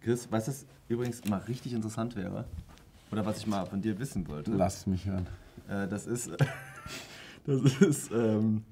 Chris, 0.00 0.30
weißt 0.30 0.48
du, 0.48 0.52
was 0.52 0.66
übrigens 0.88 1.24
mal 1.28 1.38
richtig 1.38 1.72
interessant 1.72 2.16
wäre? 2.16 2.44
Oder 3.10 3.24
was 3.26 3.38
ich 3.38 3.46
mal 3.46 3.64
von 3.66 3.80
dir 3.80 3.98
wissen 3.98 4.26
wollte? 4.28 4.50
Lass 4.52 4.86
mich 4.86 5.06
hören. 5.06 5.26
Äh, 5.68 5.86
das 5.86 6.06
ist, 6.06 6.30
das 7.46 7.80
ist 7.80 8.10
ähm, 8.10 8.62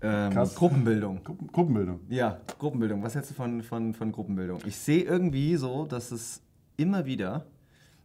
ähm. 0.00 0.34
Gruppenbildung. 0.54 1.22
Gruppen, 1.22 1.46
Gruppenbildung. 1.48 2.00
Ja, 2.08 2.40
Gruppenbildung. 2.58 3.02
Was 3.02 3.14
hältst 3.14 3.30
du 3.30 3.34
von, 3.34 3.62
von, 3.62 3.94
von 3.94 4.10
Gruppenbildung? 4.10 4.60
Ich 4.66 4.76
sehe 4.76 5.02
irgendwie 5.02 5.56
so, 5.56 5.84
dass 5.84 6.10
es 6.10 6.40
immer 6.76 7.04
wieder, 7.04 7.44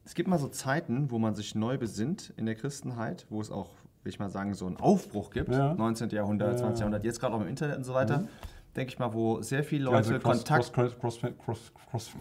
es 0.04 0.14
gibt 0.14 0.28
mal 0.28 0.38
so 0.38 0.50
Zeiten, 0.50 1.10
wo 1.10 1.18
man 1.18 1.34
sich 1.34 1.56
neu 1.56 1.78
besinnt 1.78 2.34
in 2.38 2.46
der 2.46 2.56
Christenheit, 2.56 3.26
wo 3.30 3.40
es 3.40 3.50
auch, 3.50 3.72
will 4.04 4.12
ich 4.12 4.20
mal 4.20 4.30
sagen, 4.30 4.54
so 4.54 4.68
einen 4.68 4.78
Aufbruch 4.78 5.32
gibt. 5.32 5.50
Ja. 5.50 5.74
19. 5.74 6.10
Jahrhundert, 6.10 6.52
Ja. 6.54 6.58
20. 6.58 6.80
Jahrhundert, 6.82 7.04
jetzt 7.06 7.20
gerade 7.20 7.34
auch 7.34 7.42
im 7.42 7.48
Internet 7.48 7.78
und 7.78 7.86
so 7.86 7.94
weiter. 7.94 8.28
Denke 8.76 8.92
ich 8.94 9.00
mal, 9.00 9.14
wo 9.14 9.42
sehr 9.42 9.64
viele 9.64 9.86
Leute 9.86 10.10
Ganze 10.10 10.20
Cross, 10.20 10.38
Kontakt. 10.46 10.74
Cross, 10.74 10.98
Cross, 11.00 11.20
Cross, 11.22 11.72
Cross, 11.92 12.12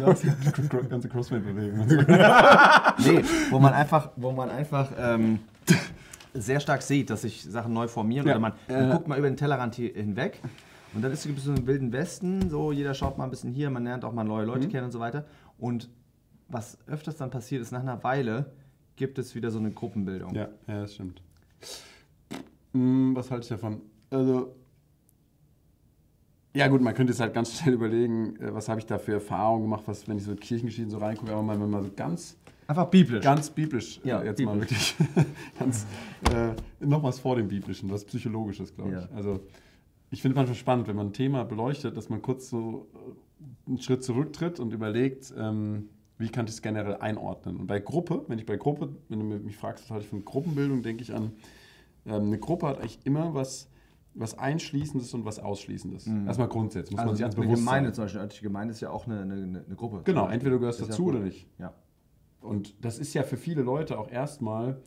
Cross, 0.00 0.22
ganze 0.90 1.08
Crossfit-Bewegung. 1.08 1.86
Nee, 1.86 3.22
wo 3.50 3.58
man 3.60 3.72
einfach, 3.72 4.10
wo 4.16 4.32
man 4.32 4.50
einfach 4.50 4.90
ähm, 4.98 5.38
sehr 6.34 6.58
stark 6.58 6.82
sieht, 6.82 7.10
dass 7.10 7.22
sich 7.22 7.44
Sachen 7.44 7.72
neu 7.72 7.86
formieren 7.86 8.26
Ja. 8.26 8.32
oder 8.34 8.40
man, 8.40 8.52
man 8.68 8.88
Äh. 8.90 8.92
guckt 8.92 9.06
mal 9.08 9.18
über 9.18 9.28
den 9.30 9.36
Tellerrand 9.36 9.76
hier 9.76 9.92
hinweg 9.94 10.40
und 10.94 11.02
dann 11.02 11.12
ist 11.12 11.24
es 11.26 11.44
so 11.44 11.52
im 11.52 11.66
wilden 11.66 11.92
Westen, 11.92 12.50
so 12.50 12.72
jeder 12.72 12.94
schaut 12.94 13.16
mal 13.18 13.24
ein 13.24 13.30
bisschen 13.30 13.52
hier, 13.52 13.70
man 13.70 13.84
lernt 13.84 14.04
auch 14.04 14.12
mal 14.12 14.24
neue 14.24 14.42
Mhm. 14.46 14.48
Leute 14.52 14.68
kennen 14.68 14.86
und 14.86 14.92
so 14.92 14.98
weiter. 15.00 15.24
Und 15.58 15.88
was 16.48 16.76
öfters 16.88 17.16
dann 17.16 17.30
passiert 17.30 17.62
ist, 17.62 17.70
nach 17.70 17.80
einer 17.80 18.02
Weile 18.02 18.46
gibt 18.96 19.18
es 19.18 19.34
wieder 19.36 19.50
so 19.52 19.58
eine 19.60 19.70
Gruppenbildung. 19.70 20.34
Ja, 20.34 20.48
ja, 20.66 20.80
das 20.82 20.94
stimmt. 20.94 21.22
Hm, 22.72 23.14
was 23.14 23.30
halte 23.30 23.44
ich 23.44 23.48
davon? 23.48 23.80
Also, 24.10 24.54
ja 26.54 26.68
gut, 26.68 26.80
man 26.80 26.94
könnte 26.94 27.12
jetzt 27.12 27.20
halt 27.20 27.34
ganz 27.34 27.58
schnell 27.58 27.74
überlegen, 27.74 28.36
äh, 28.40 28.54
was 28.54 28.68
habe 28.68 28.80
ich 28.80 28.86
da 28.86 28.98
für 28.98 29.12
Erfahrungen 29.14 29.62
gemacht, 29.62 29.84
was, 29.86 30.06
wenn 30.08 30.16
ich 30.18 30.24
so 30.24 30.32
in 30.32 30.40
Kirchengeschichten 30.40 30.90
so 30.90 30.98
reingucke, 30.98 31.32
aber 31.32 31.42
mal, 31.42 31.60
wenn 31.60 31.70
man 31.70 31.82
so 31.82 31.90
ganz, 31.94 32.36
Einfach 32.66 32.86
biblisch. 32.86 33.22
ganz 33.22 33.50
biblisch, 33.50 34.00
Ja, 34.04 34.22
äh, 34.22 34.26
jetzt 34.26 34.40
mal 34.42 34.56
biblisch. 34.58 34.94
wirklich, 34.98 35.26
ganz, 35.58 35.86
äh, 36.32 36.54
noch 36.84 37.02
was 37.02 37.18
vor 37.18 37.36
dem 37.36 37.48
Biblischen, 37.48 37.90
was 37.90 38.04
Psychologisches, 38.04 38.74
glaube 38.74 38.90
ich. 38.90 38.96
Ja. 38.96 39.08
Also, 39.16 39.40
ich 40.10 40.22
finde 40.22 40.36
manchmal 40.36 40.54
spannend, 40.56 40.86
wenn 40.86 40.96
man 40.96 41.08
ein 41.08 41.12
Thema 41.12 41.44
beleuchtet, 41.44 41.96
dass 41.96 42.08
man 42.08 42.22
kurz 42.22 42.48
so 42.48 42.86
äh, 42.94 43.68
einen 43.68 43.78
Schritt 43.80 44.04
zurücktritt 44.04 44.60
und 44.60 44.72
überlegt, 44.72 45.34
ähm, 45.36 45.88
wie 46.18 46.28
kann 46.28 46.46
ich 46.46 46.52
es 46.52 46.62
generell 46.62 46.96
einordnen. 46.96 47.56
Und 47.56 47.66
bei 47.66 47.80
Gruppe, 47.80 48.24
wenn 48.28 48.38
ich 48.38 48.46
bei 48.46 48.56
Gruppe, 48.56 48.90
wenn 49.08 49.18
du 49.18 49.24
mich 49.24 49.56
fragst, 49.56 49.84
was 49.84 49.90
halte 49.90 50.04
ich 50.04 50.10
von 50.10 50.24
Gruppenbildung, 50.24 50.82
denke 50.82 51.02
ich 51.02 51.12
an, 51.12 51.32
ähm, 52.06 52.26
eine 52.26 52.38
Gruppe 52.38 52.68
hat 52.68 52.78
eigentlich 52.78 53.00
immer 53.04 53.34
was, 53.34 53.68
was 54.14 54.38
Einschließendes 54.38 55.12
und 55.14 55.24
was 55.24 55.38
Ausschließendes. 55.38 56.06
Erstmal 56.06 56.48
grundsätzlich, 56.48 56.92
muss 56.92 56.98
man 56.98 57.08
also 57.08 57.16
sich 57.16 57.24
ans 57.24 57.36
eine 57.36 57.44
bewusst 57.46 57.62
Gemeinde 57.62 57.88
sein. 57.88 57.94
zum 57.94 58.04
Beispiel, 58.04 58.20
örtliche 58.20 58.42
Gemeinde 58.44 58.72
ist 58.72 58.80
ja 58.80 58.90
auch 58.90 59.06
eine, 59.06 59.22
eine, 59.22 59.34
eine 59.66 59.76
Gruppe. 59.76 60.02
Genau, 60.04 60.28
entweder 60.28 60.52
du 60.52 60.60
gehörst 60.60 60.80
Ist 60.80 60.86
ja 60.86 60.90
dazu 60.90 61.04
gut. 61.04 61.14
oder 61.14 61.24
nicht. 61.24 61.48
Ja. 61.58 61.74
Und 62.40 62.84
das 62.84 62.98
ist 62.98 63.14
ja 63.14 63.22
für 63.22 63.36
viele 63.36 63.62
Leute 63.62 63.98
auch 63.98 64.10
erstmal 64.10 64.80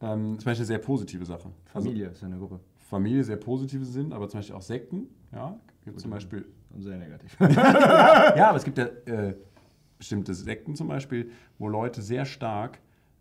ähm, 0.00 0.38
zum 0.38 0.44
Beispiel 0.44 0.52
eine 0.52 0.64
sehr 0.64 0.78
positive 0.78 1.24
Sache. 1.24 1.50
Familie 1.66 2.08
ist 2.08 2.20
ja 2.20 2.28
eine 2.28 2.38
Gruppe. 2.38 2.56
Also 2.56 2.66
Familie 2.78 3.24
sehr 3.24 3.36
positive 3.36 3.84
sind, 3.84 4.12
aber 4.12 4.28
zum 4.28 4.38
Beispiel 4.38 4.56
auch 4.56 4.62
Sekten. 4.62 5.08
Ja, 5.32 5.58
gibt 5.84 6.00
zum 6.00 6.10
Beispiel 6.10 6.46
Und 6.74 6.82
sehr 6.82 6.98
negativ. 6.98 7.36
ja, 7.40 8.48
aber 8.48 8.56
es 8.56 8.64
gibt 8.64 8.78
ja 8.78 8.86
äh, 9.06 9.34
bestimmte 9.98 10.34
Sekten 10.34 10.74
zum 10.74 10.88
Beispiel, 10.88 11.30
wo 11.58 11.68
Leute 11.68 12.02
sehr 12.02 12.24
stark 12.24 12.80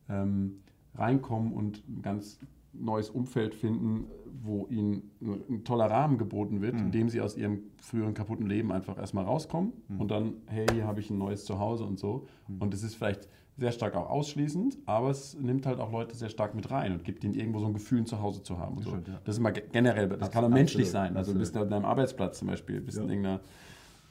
ähm, 0.09 0.64
reinkommen 0.95 1.53
und 1.53 1.84
ganz 2.02 2.40
neues 2.73 3.09
Umfeld 3.09 3.55
finden, 3.55 4.05
wo 4.43 4.67
ihnen 4.67 5.09
ein, 5.21 5.63
toller 5.63 5.85
Rahmen 5.89 6.17
geboten 6.17 6.61
wird, 6.61 6.75
indem 6.79 7.09
sie 7.09 7.21
aus 7.21 7.35
ihrem 7.35 7.59
früheren 7.81 8.13
kaputten 8.13 8.45
Leben 8.47 8.71
einfach 8.71 8.97
erstmal 8.97 9.25
rauskommen 9.25 9.73
und 9.97 10.11
dann, 10.11 10.33
hey, 10.47 10.65
hier 10.71 10.85
habe 10.85 10.99
ich 10.99 11.09
ein 11.09 11.17
neues 11.17 11.43
Zuhause 11.45 11.83
und 11.85 11.97
so. 11.99 12.27
Und 12.59 12.73
es 12.73 12.83
ist 12.83 12.95
vielleicht 12.95 13.27
sehr 13.57 13.71
stark 13.71 13.95
auch 13.95 14.09
ausschließend, 14.11 14.77
aber 14.85 15.09
es 15.09 15.35
nimmt 15.39 15.65
halt 15.65 15.79
auch 15.79 15.91
Leute 15.91 16.15
sehr 16.15 16.29
stark 16.29 16.53
mit 16.53 16.69
rein 16.69 16.91
und 16.91 17.03
gibt 17.03 17.23
ihnen 17.23 17.33
irgendwo 17.33 17.57
so 17.59 17.66
ein 17.66 17.73
Gefühl, 17.73 18.00
ein 18.01 18.06
Zuhause 18.06 18.44
zu 18.44 18.59
haben. 18.59 18.77
Und 18.77 18.83
so. 18.83 18.89
stimmt, 18.91 19.07
ja. 19.07 19.19
Das 19.25 19.33
ist 19.35 19.39
immer 19.39 19.51
ge- 19.51 19.63
generell, 19.72 20.07
das 20.09 20.19
kann 20.19 20.27
auch 20.44 20.50
Absolut, 20.50 20.53
menschlich 20.53 20.89
sein. 20.91 21.17
Also 21.17 21.33
du 21.33 21.39
absolut. 21.39 21.39
bist 21.39 21.57
an 21.57 21.69
deinem 21.72 21.85
Arbeitsplatz 21.85 22.38
zum 22.38 22.50
Beispiel, 22.50 22.79
bist 22.81 22.97
in 23.00 23.06
Ja. 23.06 23.09
irgendeiner 23.09 23.39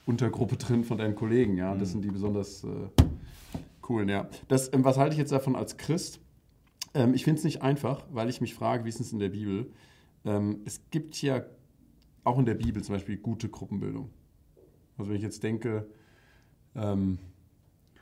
Untergruppe 0.05 0.57
drin 0.57 0.83
von 0.83 0.97
deinen 0.97 1.15
Kollegen, 1.15 1.55
ja. 1.55 1.73
Mhm. 1.73 1.79
Das 1.79 1.91
sind 1.91 2.03
die 2.03 2.09
besonders 2.11 2.65
äh, 2.65 2.67
coolen, 3.81 4.09
ja. 4.09 4.27
Das, 4.49 4.71
ähm, 4.73 4.83
was 4.83 4.97
halte 4.97 5.13
ich 5.13 5.19
jetzt 5.19 5.31
davon 5.31 5.55
als 5.55 5.77
Christ? 5.77 6.19
Ähm, 6.97 7.13
ich 7.13 7.23
finde 7.23 7.37
es 7.37 7.43
nicht 7.43 7.61
einfach, 7.61 8.05
weil 8.11 8.27
ich 8.27 8.41
mich 8.41 8.55
frage, 8.55 8.83
wie 8.83 8.89
ist 8.89 8.99
es 8.99 9.13
in 9.13 9.19
der 9.19 9.29
Bibel? 9.29 9.71
Ähm, 10.25 10.61
es 10.65 10.81
gibt 10.89 11.21
ja 11.21 11.43
auch 12.23 12.39
in 12.39 12.45
der 12.45 12.55
Bibel 12.55 12.83
zum 12.83 12.95
Beispiel 12.95 13.17
gute 13.17 13.49
Gruppenbildung. 13.49 14.09
Also 14.97 15.09
wenn 15.09 15.17
ich 15.17 15.23
jetzt 15.23 15.43
denke, 15.43 15.87
ähm, 16.75 17.19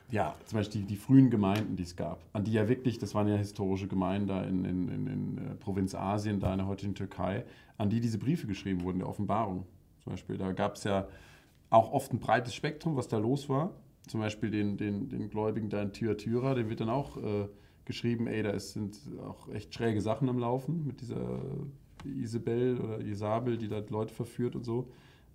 ja, 0.09 0.35
zum 0.45 0.59
Beispiel 0.59 0.81
die, 0.81 0.87
die 0.87 0.95
frühen 0.95 1.29
Gemeinden, 1.29 1.75
die 1.75 1.83
es 1.83 1.95
gab, 1.97 2.23
an 2.31 2.45
die 2.45 2.53
ja 2.53 2.69
wirklich, 2.69 2.97
das 2.97 3.13
waren 3.13 3.27
ja 3.27 3.35
historische 3.35 3.87
Gemeinden 3.87 4.27
da 4.27 4.43
in, 4.43 4.63
in, 4.63 4.87
in, 4.87 5.07
in 5.07 5.37
äh, 5.37 5.55
Provinz 5.55 5.93
Asien, 5.93 6.39
da 6.39 6.53
in 6.53 6.59
der 6.59 6.67
heutigen 6.67 6.95
Türkei, 6.95 7.43
an 7.77 7.89
die 7.89 7.99
diese 7.99 8.17
Briefe 8.17 8.47
geschrieben 8.47 8.83
wurden, 8.83 8.99
der 8.99 9.09
Offenbarung 9.09 9.65
zum 10.03 10.13
Beispiel. 10.13 10.37
Da 10.37 10.53
gab 10.53 10.75
es 10.75 10.85
ja 10.85 11.09
auch 11.69 11.91
oft 11.91 12.13
ein 12.13 12.19
breites 12.19 12.55
Spektrum, 12.55 12.95
was 12.95 13.09
da 13.09 13.17
los 13.17 13.49
war. 13.49 13.73
Zum 14.07 14.21
Beispiel 14.21 14.51
den, 14.51 14.77
den, 14.77 15.09
den 15.09 15.29
Gläubigen 15.29 15.69
da 15.69 15.81
in 15.81 15.91
Thyatira, 15.91 16.53
dem 16.53 16.69
wird 16.69 16.79
dann 16.79 16.89
auch 16.89 17.17
äh, 17.17 17.49
geschrieben, 17.85 18.27
ey, 18.27 18.43
da 18.43 18.57
sind 18.59 18.99
auch 19.25 19.49
echt 19.49 19.73
schräge 19.73 20.01
Sachen 20.01 20.27
am 20.29 20.39
Laufen 20.39 20.85
mit 20.85 21.01
dieser 21.01 21.39
Isabel 22.03 22.79
oder 22.79 22.99
Isabel, 23.01 23.57
die 23.57 23.67
da 23.67 23.81
Leute 23.89 24.13
verführt 24.13 24.55
und 24.55 24.63
so. 24.63 24.91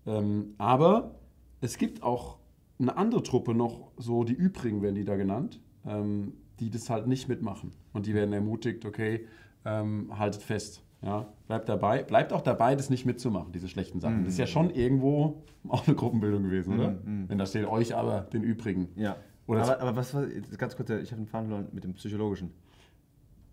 Ähm, 0.06 0.54
aber 0.58 1.14
es 1.60 1.78
gibt 1.78 2.02
auch 2.02 2.38
eine 2.78 2.96
andere 2.96 3.22
Truppe 3.22 3.54
noch, 3.54 3.90
so 3.96 4.24
die 4.24 4.32
übrigen 4.32 4.82
werden 4.82 4.94
die 4.94 5.04
da 5.04 5.16
genannt, 5.16 5.60
ähm, 5.86 6.34
die 6.58 6.70
das 6.70 6.90
halt 6.90 7.06
nicht 7.06 7.28
mitmachen. 7.28 7.72
Und 7.92 8.06
die 8.06 8.14
werden 8.14 8.32
ermutigt, 8.32 8.84
okay, 8.84 9.26
ähm, 9.64 10.18
haltet 10.18 10.42
fest. 10.42 10.82
Ja, 11.02 11.32
bleibt 11.46 11.66
dabei, 11.70 12.02
bleibt 12.02 12.30
auch 12.34 12.42
dabei, 12.42 12.76
das 12.76 12.90
nicht 12.90 13.06
mitzumachen, 13.06 13.52
diese 13.52 13.68
schlechten 13.68 14.00
Sachen. 14.00 14.24
Das 14.24 14.34
ist 14.34 14.38
ja 14.38 14.46
schon 14.46 14.68
irgendwo 14.68 15.42
auch 15.68 15.86
eine 15.86 15.96
Gruppenbildung 15.96 16.42
gewesen, 16.42 16.74
oder? 16.74 16.98
Wenn 17.28 17.38
da 17.38 17.46
steht 17.46 17.66
euch 17.66 17.94
aber 17.94 18.20
den 18.20 18.42
übrigen. 18.42 18.88
Ja. 18.96 19.16
Oder 19.50 19.62
aber, 19.62 19.80
aber 19.80 19.96
was 19.96 20.14
war, 20.14 20.26
ganz 20.58 20.76
kurz, 20.76 20.90
ich 20.90 21.10
habe 21.10 21.16
einen 21.16 21.26
Faden 21.26 21.48
verloren 21.48 21.68
mit 21.72 21.82
dem 21.82 21.94
Psychologischen. 21.94 22.52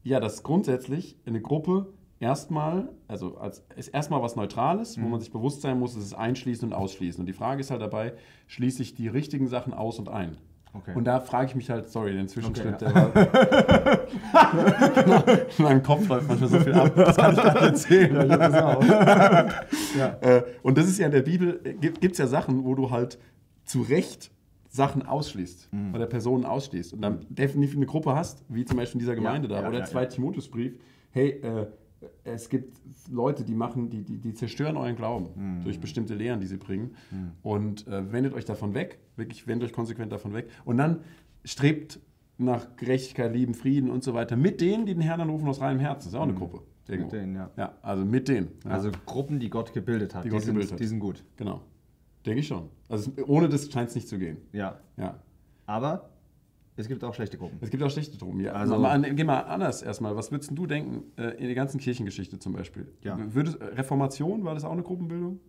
Ja, 0.03 0.19
dass 0.19 0.43
grundsätzlich 0.43 1.17
eine 1.25 1.41
Gruppe 1.41 1.87
erstmal, 2.19 2.89
also 3.07 3.37
als, 3.37 3.63
ist 3.75 3.87
erstmal 3.87 4.21
was 4.21 4.35
Neutrales, 4.35 5.01
wo 5.01 5.07
man 5.07 5.19
sich 5.19 5.31
bewusst 5.31 5.63
sein 5.63 5.79
muss, 5.79 5.95
es 5.95 6.05
ist 6.05 6.13
einschließen 6.13 6.67
und 6.67 6.73
ausschließen. 6.75 7.21
Und 7.21 7.25
die 7.25 7.33
Frage 7.33 7.61
ist 7.61 7.71
halt 7.71 7.81
dabei, 7.81 8.13
schließe 8.45 8.83
ich 8.83 8.93
die 8.93 9.07
richtigen 9.07 9.47
Sachen 9.47 9.73
aus 9.73 9.97
und 9.97 10.07
ein? 10.07 10.37
Okay. 10.73 10.93
Und 10.93 11.05
da 11.05 11.19
frage 11.19 11.47
ich 11.47 11.55
mich 11.55 11.71
halt, 11.71 11.89
sorry, 11.89 12.13
den 12.13 12.27
Zwischenschritt, 12.27 12.83
Okay, 12.83 12.93
der 12.93 12.93
war. 12.93 14.07
In 15.57 15.63
meinem 15.63 15.81
Kopf 15.81 16.07
läuft 16.07 16.27
manchmal 16.27 16.49
so 16.49 16.59
viel 16.59 16.73
ab, 16.73 16.93
das 16.95 17.17
kann 17.17 17.33
ich 17.33 17.41
gar 17.41 17.53
nicht 17.53 17.63
erzählen. 17.63 19.53
Äh, 20.21 20.43
und 20.61 20.77
das 20.77 20.85
ist 20.85 20.99
ja 20.99 21.07
in 21.07 21.11
der 21.11 21.23
Bibel, 21.23 21.59
gibt 21.79 22.11
es 22.11 22.19
ja 22.19 22.27
Sachen, 22.27 22.63
wo 22.65 22.75
du 22.75 22.91
halt 22.91 23.17
zu 23.65 23.81
Recht 23.81 24.29
Sachen 24.77 25.01
ausschließt 25.05 25.69
oder 25.93 26.05
Personen 26.05 26.45
ausschließt 26.45 26.93
und 26.93 27.01
dann 27.01 27.25
definitiv 27.29 27.75
eine 27.75 27.85
Gruppe 27.85 28.15
hast, 28.15 28.45
wie 28.47 28.63
zum 28.63 28.77
Beispiel 28.77 28.95
in 28.95 28.99
dieser 28.99 29.15
Gemeinde 29.15 29.47
da 29.47 29.61
ja, 29.61 29.67
oder 29.67 29.79
ja, 29.79 29.85
zwei 29.85 30.03
ja. 30.03 30.07
Timotheusbrief, 30.07 30.73
hey, 31.11 31.41
äh, 31.41 31.67
es 32.23 32.47
gibt 32.49 32.77
Leute, 33.09 33.43
die 33.43 33.55
machen, 33.55 33.89
die, 33.89 34.03
die, 34.03 34.19
die 34.19 34.33
zerstören 34.33 34.77
euren 34.77 34.95
Glauben 34.95 35.61
durch 35.63 35.79
bestimmte 35.79 36.13
Lehren, 36.13 36.39
die 36.39 36.45
sie 36.45 36.57
bringen. 36.57 36.91
Und 37.41 37.87
äh, 37.87 38.11
wendet 38.11 38.35
euch 38.35 38.45
davon 38.45 38.75
weg, 38.75 38.99
wirklich 39.15 39.47
wendet 39.47 39.69
euch 39.69 39.73
konsequent 39.73 40.11
davon 40.11 40.33
weg. 40.33 40.47
Und 40.63 40.77
dann 40.77 40.99
strebt 41.43 41.99
nach 42.37 42.75
Gerechtigkeit, 42.75 43.33
Lieben, 43.33 43.55
Frieden 43.55 43.89
und 43.89 44.03
so 44.03 44.13
weiter 44.13 44.35
mit 44.35 44.61
denen, 44.61 44.85
die 44.85 44.93
den 44.93 45.01
Herrn 45.01 45.21
anrufen 45.21 45.47
aus 45.47 45.59
reinem 45.59 45.79
Herzen. 45.79 46.09
Das 46.09 46.13
ist 46.13 46.15
auch 46.15 46.23
eine 46.23 46.35
Gruppe. 46.35 46.61
irgendwo. 46.87 47.09
denen, 47.09 47.35
ja. 47.35 47.49
Ja, 47.57 47.73
also 47.81 48.05
mit 48.05 48.27
denen. 48.27 48.49
Ja. 48.63 48.71
Also 48.71 48.91
Gruppen, 49.05 49.39
die 49.39 49.49
Gott 49.49 49.73
gebildet 49.73 50.13
hat. 50.13 50.23
Die 50.23 50.29
Gott 50.29 50.43
sind, 50.43 50.53
gebildet 50.53 50.73
hat. 50.73 50.79
Die 50.79 50.85
sind 50.85 50.99
gut. 50.99 51.23
Genau. 51.35 51.61
Denke 52.27 52.41
ich 52.41 52.47
schon. 52.47 52.69
Also 52.89 53.11
ohne 53.25 53.49
das 53.49 53.71
scheint 53.71 53.89
es 53.89 53.95
nicht 53.95 54.07
zu 54.07 54.19
gehen. 54.19 54.37
Ja. 54.51 54.77
Ja. 54.97 55.15
Aber 55.65 56.09
es 56.75 56.87
gibt 56.87 57.03
auch 57.03 57.13
schlechte 57.15 57.37
Gruppen. 57.37 57.57
Es 57.61 57.69
gibt 57.71 57.81
auch 57.81 57.89
schlechte 57.89 58.17
drum. 58.17 58.39
Ja. 58.39 58.51
Also- 58.53 58.77
mal, 58.77 59.01
geh 59.01 59.23
mal 59.23 59.39
anders 59.41 59.81
erstmal. 59.81 60.15
Was 60.15 60.29
würdest 60.31 60.51
du 60.53 60.67
denken 60.67 61.03
äh, 61.17 61.29
in 61.37 61.45
der 61.47 61.55
ganzen 61.55 61.79
Kirchengeschichte 61.79 62.37
zum 62.37 62.53
Beispiel? 62.53 62.91
Ja. 63.01 63.17
Würdest, 63.33 63.57
Reformation, 63.61 64.43
war 64.43 64.53
das 64.53 64.63
auch 64.65 64.71
eine 64.73 64.83
Gruppenbildung? 64.83 65.39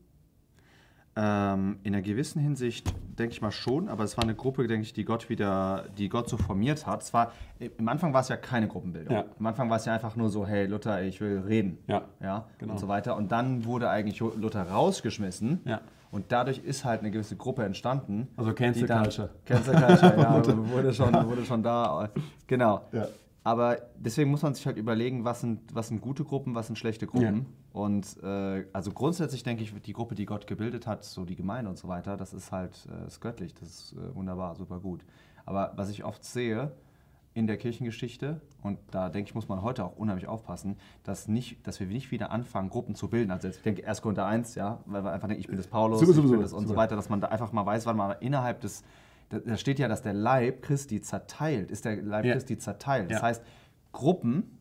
Ähm, 1.17 1.79
in 1.83 1.95
einer 1.95 2.03
gewissen 2.03 2.41
Hinsicht 2.41 2.95
denke 3.19 3.33
ich 3.33 3.43
mal 3.43 3.51
schon, 3.51 3.89
aber 3.89 4.05
es 4.05 4.17
war 4.17 4.23
eine 4.23 4.37
Gruppe, 4.37 4.69
denke 4.69 4.83
ich, 4.85 4.93
die 4.93 5.05
Gott 5.05 5.29
wieder, 5.29 5.87
die 5.99 6.09
Gott 6.09 6.29
so 6.29 6.37
formiert 6.37 6.87
hat. 6.87 7.03
Es 7.03 7.13
war, 7.13 7.33
am 7.79 7.89
Anfang 7.89 8.15
war 8.15 8.21
es 8.21 8.29
ja 8.29 8.37
keine 8.37 8.69
Gruppenbildung. 8.69 9.13
Ja. 9.13 9.25
Am 9.37 9.47
Anfang 9.47 9.69
war 9.69 9.79
es 9.79 9.85
ja 9.85 9.95
einfach 9.95 10.15
nur 10.15 10.29
so, 10.29 10.47
hey 10.47 10.67
Luther, 10.67 11.03
ich 11.03 11.21
will 11.21 11.41
reden. 11.41 11.79
Ja. 11.89 12.05
Ja, 12.23 12.47
Genau. 12.59 12.75
und 12.75 12.79
so 12.79 12.87
weiter. 12.87 13.17
Und 13.17 13.33
dann 13.33 13.65
wurde 13.65 13.91
eigentlich 13.91 14.21
Luther 14.21 14.63
rausgeschmissen. 14.63 15.61
Ja. 15.65 15.81
Und 16.11 16.33
dadurch 16.33 16.59
ist 16.59 16.85
halt 16.85 17.01
eine 17.01 17.11
gewisse 17.11 17.37
Gruppe 17.37 17.65
entstanden. 17.65 18.29
Also 18.37 18.53
Cancel 18.55 18.89
Culture. 18.89 19.31
Cancel 19.45 19.75
Culture, 19.75 20.17
ja, 20.17 20.47
wurde 20.71 20.95
schon, 20.95 21.13
wurde 21.29 21.45
schon 21.45 21.63
da. 21.63 22.09
Genau. 22.47 22.83
Ja. 22.93 23.09
Aber 23.45 23.79
deswegen 23.97 24.31
muss 24.31 24.43
man 24.43 24.55
sich 24.55 24.67
halt 24.67 24.77
überlegen, 24.77 25.25
was 25.25 25.41
sind, 25.41 25.75
was 25.75 25.89
sind 25.89 26.01
gute 26.01 26.25
Gruppen, 26.25 26.55
was 26.55 26.67
sind 26.67 26.77
schlechte 26.77 27.07
Gruppen. 27.07 27.47
Und 27.73 28.23
äh, 28.23 28.67
also 28.73 28.91
grundsätzlich 28.91 29.43
denke 29.43 29.63
ich, 29.63 29.73
die 29.83 29.93
Gruppe, 29.93 30.15
die 30.15 30.27
Gott 30.27 30.47
gebildet 30.47 30.87
hat, 30.87 31.05
so 31.05 31.25
die 31.25 31.37
Gemeinde 31.37 31.71
und 31.71 31.79
so 31.79 31.89
weiter, 31.89 32.17
das 32.17 32.35
ist 32.35 32.53
halt 32.53 32.89
äh, 32.91 33.07
ist 33.07 33.21
göttlich, 33.21 33.55
das 33.55 33.69
ist 33.69 33.93
äh, 33.93 34.15
wunderbar, 34.15 34.55
super 34.57 34.81
gut. 34.81 35.05
Aber 35.47 35.73
was 35.77 35.89
ich 35.89 36.05
oft 36.05 36.25
sehe 36.25 36.73
in 37.35 37.47
der 37.47 37.57
Kirchengeschichte, 37.57 38.41
und 38.63 38.79
da 38.91 39.09
denke 39.11 39.29
ich, 39.29 39.35
muss 39.35 39.49
man 39.49 39.63
heute 39.63 39.85
auch 39.85 39.97
unheimlich 39.97 40.27
aufpassen, 40.27 40.77
dass, 41.05 41.29
nicht, 41.29 41.65
dass 41.67 41.79
wir 41.79 41.87
nicht 41.87 42.11
wieder 42.11 42.31
anfangen, 42.33 42.69
Gruppen 42.69 42.95
zu 42.97 43.09
bilden. 43.09 43.31
Also 43.31 43.47
jetzt, 43.47 43.59
ich 43.59 43.63
denke 43.63 43.87
1. 43.87 44.03
Korinther 44.03 44.27
1, 44.27 44.55
ja, 44.57 44.81
weil 44.87 45.05
wir 45.05 45.13
einfach 45.13 45.29
denken, 45.29 45.41
ich 45.41 45.47
bin 45.47 45.57
das 45.57 45.69
Paulus, 45.69 46.01
Super, 46.01 46.11
ich 46.11 46.17
super, 46.17 46.29
bin 46.29 46.33
super, 46.39 46.43
das 46.43 46.53
und 46.53 46.63
so 46.63 46.69
super. 46.69 46.81
weiter, 46.81 46.97
dass 46.97 47.09
man 47.09 47.21
da 47.21 47.29
einfach 47.29 47.53
mal 47.53 47.65
weiß, 47.65 47.87
wann 47.87 47.97
man 47.97 48.17
innerhalb 48.21 48.61
des, 48.61 48.83
da, 49.29 49.57
steht 49.57 49.79
ja, 49.79 49.87
dass 49.89 50.03
der 50.03 50.15
Leib 50.15 50.63
Christi 50.63 51.01
zerteilt, 51.01 51.71
ist 51.71 51.85
der 51.85 52.03
Leib 52.03 52.25
Ja. 52.25 52.33
Christi 52.33 52.59
zerteilt. 52.59 53.11
Das 53.11 53.19
Ja. 53.19 53.23
heißt, 53.27 53.43
Gruppen 53.93 54.59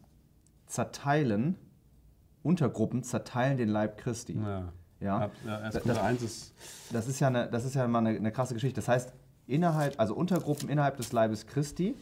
zerteilen, 0.67 1.55
Untergruppen 2.43 3.03
zerteilen 3.03 3.57
den 3.57 3.69
Leib 3.69 3.97
Christi. 3.97 4.33
Ja. 4.37 4.71
Ja. 4.99 5.29
Ja 5.45 5.59
erst 5.61 5.75
Das- 5.77 5.83
Korinther 5.83 6.03
1 6.03 6.21
ist. 6.21 6.53
Das 6.91 7.07
ist 7.07 7.19
ja, 7.19 7.27
eine, 7.27 7.47
das 7.49 7.65
ist 7.65 7.75
ja 7.75 7.87
mal 7.87 7.99
eine, 7.99 8.09
eine 8.17 8.31
krasse 8.31 8.53
Geschichte. 8.53 8.75
Das 8.75 8.87
heißt, 8.87 9.13
innerhalb, 9.47 9.99
also 9.99 10.15
Untergruppen 10.15 10.69
innerhalb 10.69 10.97
des 10.97 11.11
Leibes 11.11 11.47
Christi 11.47 11.95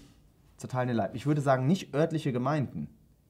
zerteilen 0.58 0.88
den 0.88 0.98
Leib. 0.98 1.16
Ich 1.16 1.26
würde 1.26 1.42
sagen, 1.42 1.68
nicht 1.68 1.94
örtliche 1.94 2.32
Gemeinden. 2.32 2.88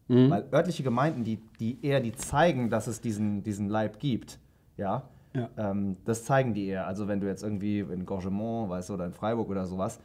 Mhm. 0.07 0.29
Weil 0.29 0.45
örtliche 0.53 0.83
Gemeinden, 0.83 1.23
die, 1.23 1.39
die 1.59 1.83
eher 1.83 1.99
die 1.99 2.11
zeigen, 2.13 2.69
dass 2.69 2.87
es 2.87 3.01
diesen, 3.01 3.41
diesen 3.43 3.69
Leib 3.69 3.99
gibt, 3.99 4.39
ja, 4.77 5.03
Ja. 5.33 5.49
ähm, 5.57 5.97
das 6.05 6.25
zeigen 6.25 6.53
die 6.53 6.67
eher. 6.67 6.85
Also 6.85 7.07
wenn 7.07 7.19
du 7.19 7.27
jetzt 7.27 7.41
irgendwie 7.43 7.79
in 7.79 8.05
Gorgemont, 8.05 8.69
weißt 8.69 8.89
du, 8.89 8.93
oder 8.93 9.05
in 9.05 9.13
Freiburg 9.13 9.49
oder 9.49 9.65
sowas, 9.65 9.99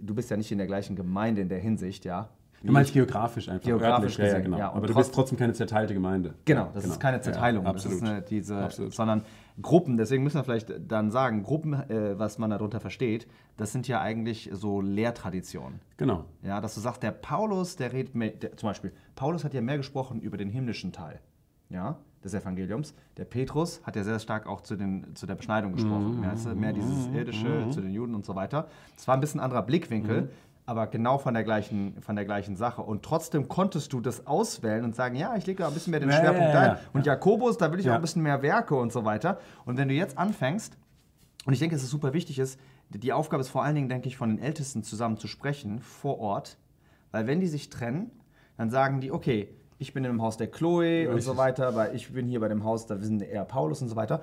du 0.00 0.14
bist 0.14 0.30
ja 0.30 0.36
nicht 0.36 0.50
in 0.50 0.58
der 0.58 0.66
gleichen 0.66 0.96
Gemeinde 0.96 1.42
in 1.42 1.48
der 1.48 1.58
Hinsicht, 1.58 2.04
ja. 2.04 2.28
Du 2.62 2.72
meinst 2.72 2.94
geografisch 2.94 3.50
einfach. 3.50 3.66
Geografisch 3.66 4.12
örtlich, 4.12 4.16
ja, 4.18 4.24
ja, 4.24 4.30
gesehen, 4.30 4.44
genau. 4.44 4.58
ja, 4.58 4.72
Aber 4.72 4.86
du 4.86 4.94
bist 4.94 5.12
trotzdem 5.12 5.36
keine 5.36 5.52
zerteilte 5.52 5.92
Gemeinde. 5.92 6.32
Genau, 6.46 6.70
das 6.72 6.86
ist 6.86 6.98
keine 6.98 7.18
Ja, 7.18 7.22
Zerteilung, 7.22 7.64
das 7.64 7.74
absolut. 7.74 7.96
ist 7.98 8.02
eine, 8.08 8.22
diese, 8.22 8.56
Absolut. 8.56 8.94
sondern 8.94 9.22
Gruppen, 9.62 9.96
deswegen 9.96 10.24
müssen 10.24 10.36
wir 10.36 10.44
vielleicht 10.44 10.72
dann 10.88 11.10
sagen, 11.10 11.44
Gruppen, 11.44 11.74
äh, 11.74 12.18
was 12.18 12.38
man 12.38 12.50
darunter 12.50 12.80
versteht, 12.80 13.28
das 13.56 13.72
sind 13.72 13.86
ja 13.86 14.00
eigentlich 14.00 14.50
so 14.52 14.80
Lehrtraditionen. 14.80 15.80
Genau. 15.96 16.24
Ja, 16.42 16.60
dass 16.60 16.74
du 16.74 16.80
sagst, 16.80 17.02
der 17.02 17.12
Paulus, 17.12 17.76
der 17.76 17.92
redet 17.92 18.14
mehr, 18.14 18.30
der, 18.30 18.56
zum 18.56 18.68
Beispiel, 18.68 18.92
Paulus 19.14 19.44
hat 19.44 19.54
ja 19.54 19.60
mehr 19.60 19.76
gesprochen 19.76 20.20
über 20.20 20.36
den 20.36 20.50
himmlischen 20.50 20.92
Teil 20.92 21.20
ja, 21.70 21.98
des 22.24 22.34
Evangeliums. 22.34 22.94
Der 23.16 23.24
Petrus 23.24 23.80
hat 23.84 23.94
ja 23.94 24.02
sehr 24.02 24.18
stark 24.18 24.46
auch 24.48 24.60
zu, 24.60 24.76
den, 24.76 25.14
zu 25.14 25.26
der 25.26 25.36
Beschneidung 25.36 25.74
gesprochen. 25.74 26.20
Mehr, 26.20 26.32
weißt 26.32 26.46
du, 26.46 26.54
mehr 26.56 26.72
dieses 26.72 27.06
irdische 27.08 27.70
zu 27.70 27.80
den 27.80 27.92
Juden 27.92 28.14
und 28.14 28.24
so 28.24 28.34
weiter. 28.34 28.68
Das 28.96 29.06
war 29.06 29.14
ein 29.14 29.20
bisschen 29.20 29.40
anderer 29.40 29.62
Blickwinkel, 29.62 30.30
aber 30.66 30.86
genau 30.86 31.18
von 31.18 31.34
der, 31.34 31.44
gleichen, 31.44 32.00
von 32.00 32.16
der 32.16 32.24
gleichen 32.24 32.56
Sache. 32.56 32.82
Und 32.82 33.02
trotzdem 33.02 33.48
konntest 33.48 33.92
du 33.92 34.00
das 34.00 34.26
auswählen 34.26 34.84
und 34.84 34.94
sagen, 34.96 35.14
ja, 35.14 35.36
ich 35.36 35.46
lege 35.46 35.62
da 35.62 35.68
ein 35.68 35.74
bisschen 35.74 35.90
mehr 35.90 36.00
den 36.00 36.08
Ja, 36.08 36.16
Schwerpunkt 36.16 36.54
ja, 36.54 36.64
ja, 36.64 36.72
ein. 36.72 36.78
Und 36.94 37.06
Jakobus, 37.06 37.58
da 37.58 37.70
will 37.70 37.80
ich 37.80 37.90
auch 37.90 37.94
ein 37.94 38.00
bisschen 38.00 38.22
mehr 38.22 38.40
Werke 38.42 38.74
und 38.74 38.92
so 38.92 39.04
weiter. 39.04 39.38
Und 39.66 39.76
wenn 39.76 39.88
du 39.88 39.94
jetzt 39.94 40.16
anfängst, 40.16 40.76
und 41.44 41.52
ich 41.52 41.58
denke, 41.58 41.76
dass 41.76 41.82
es 41.82 41.90
super 41.90 42.14
wichtig 42.14 42.38
ist, 42.38 42.58
die 42.88 43.12
Aufgabe 43.12 43.42
ist 43.42 43.50
vor 43.50 43.62
allen 43.62 43.74
Dingen, 43.74 43.88
denke 43.88 44.08
ich, 44.08 44.16
von 44.16 44.30
den 44.30 44.38
Ältesten 44.38 44.82
zusammen 44.82 45.18
zu 45.18 45.26
sprechen 45.26 45.80
vor 45.80 46.18
Ort. 46.18 46.58
Weil 47.10 47.26
wenn 47.26 47.40
die 47.40 47.46
sich 47.46 47.68
trennen, 47.68 48.10
dann 48.56 48.70
sagen 48.70 49.00
die, 49.00 49.12
okay, 49.12 49.48
ich 49.78 49.92
bin 49.92 50.04
im 50.04 50.22
Haus 50.22 50.36
der 50.36 50.46
Chloe 50.46 51.10
und 51.10 51.20
so 51.20 51.36
weiter, 51.36 51.74
weil 51.74 51.94
ich 51.94 52.12
bin 52.12 52.26
hier 52.26 52.40
bei 52.40 52.48
dem 52.48 52.64
Haus, 52.64 52.86
da 52.86 52.96
sind 52.98 53.20
eher 53.20 53.44
Paulus 53.44 53.82
und 53.82 53.88
so 53.88 53.96
weiter. 53.96 54.22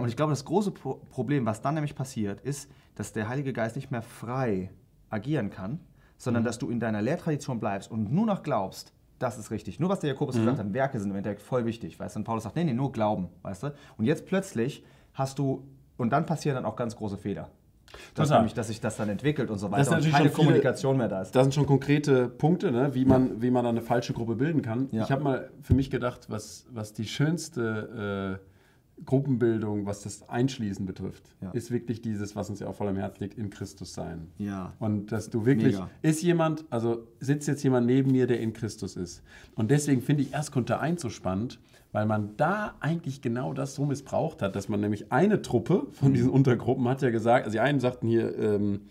Und 0.00 0.08
ich 0.08 0.16
glaube, 0.16 0.32
das 0.32 0.44
große 0.44 0.72
Pro 0.72 0.94
Problem, 1.10 1.46
was 1.46 1.60
dann 1.60 1.74
nämlich 1.74 1.94
passiert, 1.94 2.40
ist, 2.40 2.70
dass 2.94 3.12
der 3.12 3.28
Heilige 3.28 3.52
Geist 3.52 3.76
nicht 3.76 3.90
mehr 3.90 4.02
frei 4.02 4.70
agieren 5.12 5.50
kann, 5.50 5.78
sondern 6.16 6.42
dass 6.44 6.58
du 6.58 6.70
in 6.70 6.80
deiner 6.80 7.02
Lehrtradition 7.02 7.60
bleibst 7.60 7.90
und 7.90 8.12
nur 8.12 8.26
noch 8.26 8.42
glaubst, 8.42 8.92
das 9.18 9.38
ist 9.38 9.50
richtig. 9.52 9.78
Nur 9.78 9.88
was 9.88 10.00
der 10.00 10.10
Jakobus 10.10 10.34
gesagt 10.36 10.58
hat, 10.58 10.72
Werke 10.74 10.98
sind 10.98 11.10
im 11.10 11.16
Endeffekt 11.16 11.42
voll 11.42 11.64
wichtig, 11.64 11.98
weißt 12.00 12.16
du? 12.16 12.20
Und 12.20 12.24
Paulus 12.24 12.42
sagt, 12.42 12.56
nee, 12.56 12.64
nee, 12.64 12.72
nur 12.72 12.90
Glauben, 12.90 13.28
weißt 13.42 13.62
du? 13.64 13.74
Und 13.96 14.04
jetzt 14.04 14.26
plötzlich 14.26 14.84
hast 15.14 15.38
du, 15.38 15.64
und 15.96 16.10
dann 16.10 16.26
passieren 16.26 16.56
dann 16.56 16.64
auch 16.64 16.74
ganz 16.74 16.96
große 16.96 17.18
Fehler. 17.18 17.48
Dass, 18.14 18.28
Total. 18.28 18.38
nämlich, 18.40 18.54
dass 18.54 18.68
sich 18.68 18.80
das 18.80 18.96
dann 18.96 19.10
entwickelt 19.10 19.50
und 19.50 19.58
so 19.58 19.66
Das 19.66 19.72
weiter 19.72 19.82
ist 19.82 19.88
und 19.88 19.94
natürlich 19.96 20.12
keine 20.14 20.28
viele- 20.30 20.36
Kommunikation 20.36 20.96
mehr 20.96 21.08
da 21.08 21.20
ist. 21.20 21.36
Das 21.36 21.44
sind 21.44 21.54
schon 21.54 21.66
konkrete 21.66 22.26
Punkte, 22.28 22.72
ne? 22.72 22.94
wie, 22.94 23.04
man, 23.04 23.42
wie 23.42 23.50
man 23.50 23.66
eine 23.66 23.82
falsche 23.82 24.14
Gruppe 24.14 24.34
bilden 24.34 24.62
kann. 24.62 24.88
Ja. 24.92 25.04
Ich 25.04 25.10
habe 25.12 25.22
mal 25.22 25.50
für 25.60 25.74
mich 25.74 25.90
gedacht, 25.90 26.30
was, 26.30 26.64
was 26.72 26.94
die 26.94 27.04
schönste 27.04 28.40
äh, 28.40 28.51
Gruppenbildung, 29.04 29.84
was 29.86 30.02
das 30.02 30.28
Einschließen 30.28 30.86
betrifft, 30.86 31.34
Ja. 31.40 31.50
ist 31.50 31.70
wirklich 31.70 32.02
dieses, 32.02 32.36
was 32.36 32.50
uns 32.50 32.60
ja 32.60 32.68
auch 32.68 32.74
voll 32.74 32.88
am 32.88 32.96
Herzen 32.96 33.22
liegt, 33.24 33.36
in 33.38 33.50
Christus 33.50 33.94
sein. 33.94 34.28
Ja. 34.38 34.72
Und 34.78 35.10
dass 35.12 35.28
du 35.30 35.44
wirklich, 35.44 35.74
Mega. 35.74 35.90
ist 36.02 36.22
jemand, 36.22 36.64
also 36.70 37.06
sitzt 37.18 37.48
jetzt 37.48 37.62
jemand 37.64 37.86
neben 37.86 38.12
mir, 38.12 38.26
der 38.26 38.40
in 38.40 38.52
Christus 38.52 38.96
ist. 38.96 39.22
Und 39.56 39.70
deswegen 39.70 40.02
finde 40.02 40.22
ich 40.22 40.32
erst 40.32 40.52
Konter 40.52 40.80
1 40.80 41.00
so 41.02 41.10
spannend, 41.10 41.58
weil 41.90 42.06
man 42.06 42.36
da 42.36 42.74
eigentlich 42.80 43.20
genau 43.22 43.52
das 43.52 43.74
so 43.74 43.84
missbraucht 43.84 44.40
hat, 44.40 44.56
dass 44.56 44.68
man 44.68 44.80
nämlich 44.80 45.12
eine 45.12 45.42
Truppe 45.42 45.86
von 45.90 46.14
diesen 46.14 46.30
Untergruppen 46.30 46.88
hat 46.88 47.02
ja 47.02 47.10
gesagt, 47.10 47.44
also 47.44 47.54
die 47.54 47.60
einen 47.60 47.80
sagten 47.80 48.06
hier, 48.08 48.38
ähm, 48.38 48.82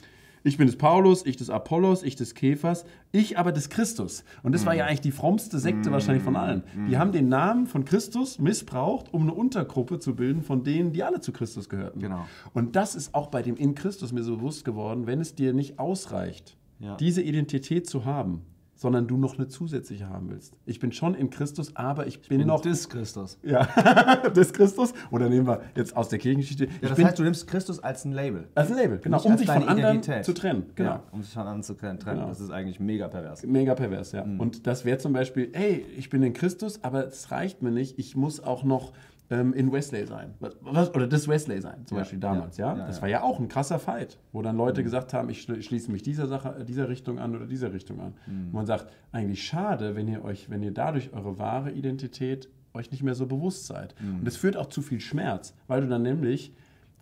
ich 0.43 0.57
bin 0.57 0.67
des 0.67 0.77
Paulus, 0.77 1.25
ich 1.25 1.37
des 1.37 1.49
Apollos, 1.49 2.03
ich 2.03 2.15
des 2.15 2.33
Käfers, 2.35 2.85
ich 3.11 3.37
aber 3.37 3.51
des 3.51 3.69
Christus. 3.69 4.23
Und 4.43 4.53
das 4.55 4.65
war 4.65 4.73
ja 4.75 4.85
eigentlich 4.85 5.01
die 5.01 5.11
frommste 5.11 5.59
Sekte 5.59 5.91
wahrscheinlich 5.91 6.23
von 6.23 6.35
allen. 6.35 6.63
Die 6.89 6.97
haben 6.97 7.11
den 7.11 7.29
Namen 7.29 7.67
von 7.67 7.85
Christus 7.85 8.39
missbraucht, 8.39 9.13
um 9.13 9.23
eine 9.23 9.33
Untergruppe 9.33 9.99
zu 9.99 10.15
bilden 10.15 10.41
von 10.41 10.63
denen, 10.63 10.93
die 10.93 11.03
alle 11.03 11.21
zu 11.21 11.31
Christus 11.31 11.69
gehörten. 11.69 11.99
Genau. 11.99 12.25
Und 12.53 12.75
das 12.75 12.95
ist 12.95 13.13
auch 13.13 13.27
bei 13.27 13.41
dem 13.41 13.55
in 13.55 13.75
Christus 13.75 14.11
mir 14.11 14.23
so 14.23 14.37
bewusst 14.37 14.65
geworden, 14.65 15.05
wenn 15.07 15.19
es 15.21 15.35
dir 15.35 15.53
nicht 15.53 15.77
ausreicht, 15.79 16.57
Ja. 16.79 16.95
diese 16.97 17.21
Identität 17.21 17.87
zu 17.87 18.05
haben, 18.05 18.41
sondern 18.81 19.05
du 19.05 19.15
noch 19.15 19.37
eine 19.37 19.47
zusätzliche 19.47 20.09
haben 20.09 20.31
willst. 20.31 20.57
Ich 20.65 20.79
bin 20.79 20.91
schon 20.91 21.13
in 21.13 21.29
Christus, 21.29 21.75
aber 21.75 22.07
ich 22.07 22.19
bin, 22.27 22.47
noch 22.47 22.61
des 22.61 22.89
Christus. 22.89 23.37
ja, 23.43 23.63
des 24.35 24.53
Christus. 24.53 24.95
Oder 25.11 25.29
nehmen 25.29 25.45
wir 25.45 25.61
jetzt 25.75 25.95
aus 25.95 26.09
der 26.09 26.17
Kirchengeschichte. 26.17 26.65
Ja, 26.65 26.71
ich 26.81 26.87
das 26.89 26.95
bin 26.97 27.05
heißt, 27.05 27.19
du 27.19 27.23
nimmst 27.23 27.45
Christus 27.45 27.79
als 27.79 28.05
ein 28.05 28.11
Label. 28.13 28.47
als 28.55 28.71
ein 28.71 28.77
Label, 28.77 28.97
genau, 28.97 29.17
Nicht 29.17 29.25
um 29.27 29.31
als 29.33 29.39
sich 29.41 29.49
von 29.51 29.67
anderen 29.67 29.97
Identität. 29.97 30.25
zu 30.25 30.33
trennen. 30.33 30.63
Genau. 30.73 30.89
Ja, 30.89 31.03
um 31.11 31.21
sich 31.21 31.31
von 31.31 31.43
anderen 31.43 31.61
zu 31.61 31.75
trennen. 31.75 31.99
Genau. 32.03 32.27
Das 32.27 32.39
ist 32.39 32.49
eigentlich 32.49 32.79
mega 32.79 33.07
pervers. 33.07 33.45
Mega 33.45 33.75
pervers, 33.75 34.13
Mhm. 34.13 34.17
ja. 34.17 34.25
Und 34.39 34.65
das 34.65 34.83
wäre 34.83 34.97
zum 34.97 35.13
Beispiel, 35.13 35.51
hey, 35.53 35.85
ich 35.95 36.09
bin 36.09 36.23
in 36.23 36.33
Christus, 36.33 36.83
aber 36.83 37.05
es 37.05 37.29
reicht 37.29 37.61
mir 37.61 37.69
nicht, 37.69 37.99
ich 37.99 38.15
muss 38.15 38.39
auch 38.41 38.63
noch 38.63 38.93
ähm, 39.31 39.53
in 39.53 39.71
Wesley 39.71 40.05
sein. 40.05 40.35
Was, 40.39 40.93
oder 40.93 41.07
das 41.07 41.27
Wesley 41.27 41.59
sein, 41.61 41.85
zum 41.87 41.97
Ja, 41.97 42.01
Beispiel 42.03 42.19
damals, 42.19 42.57
ja, 42.57 42.73
ja. 42.73 42.79
ja, 42.79 42.85
das 42.87 42.97
ja. 42.97 43.01
war 43.01 43.09
ja 43.09 43.21
auch 43.23 43.39
ein 43.39 43.47
krasser 43.47 43.79
Fight, 43.79 44.19
wo 44.31 44.41
dann 44.43 44.55
Leute 44.57 44.83
gesagt 44.83 45.13
haben, 45.13 45.29
ich 45.29 45.39
schli- 45.41 45.61
schließe 45.63 45.91
mich 45.91 46.03
dieser 46.03 46.27
Sache, 46.27 46.63
dieser 46.67 46.87
Richtung 46.89 47.17
an 47.17 47.35
oder 47.35 47.47
dieser 47.47 47.73
Richtung 47.73 47.99
an. 48.01 48.13
Mhm. 48.27 48.47
Und 48.47 48.53
man 48.53 48.65
sagt, 48.67 48.87
eigentlich 49.11 49.43
schade, 49.43 49.95
wenn 49.95 50.07
ihr 50.07 50.23
euch, 50.23 50.49
wenn 50.51 50.61
ihr 50.61 50.71
dadurch 50.71 51.13
eure 51.13 51.39
wahre 51.39 51.71
Identität 51.71 52.49
euch 52.73 52.91
nicht 52.91 53.03
mehr 53.03 53.15
so 53.15 53.25
bewusst 53.25 53.65
seid. 53.67 53.95
Mhm. 53.99 54.19
Und 54.19 54.25
das 54.25 54.37
führt 54.37 54.55
auch 54.55 54.67
zu 54.67 54.81
viel 54.81 54.99
Schmerz, 55.01 55.55
weil 55.67 55.81
du 55.81 55.87
dann 55.87 56.03
nämlich 56.03 56.53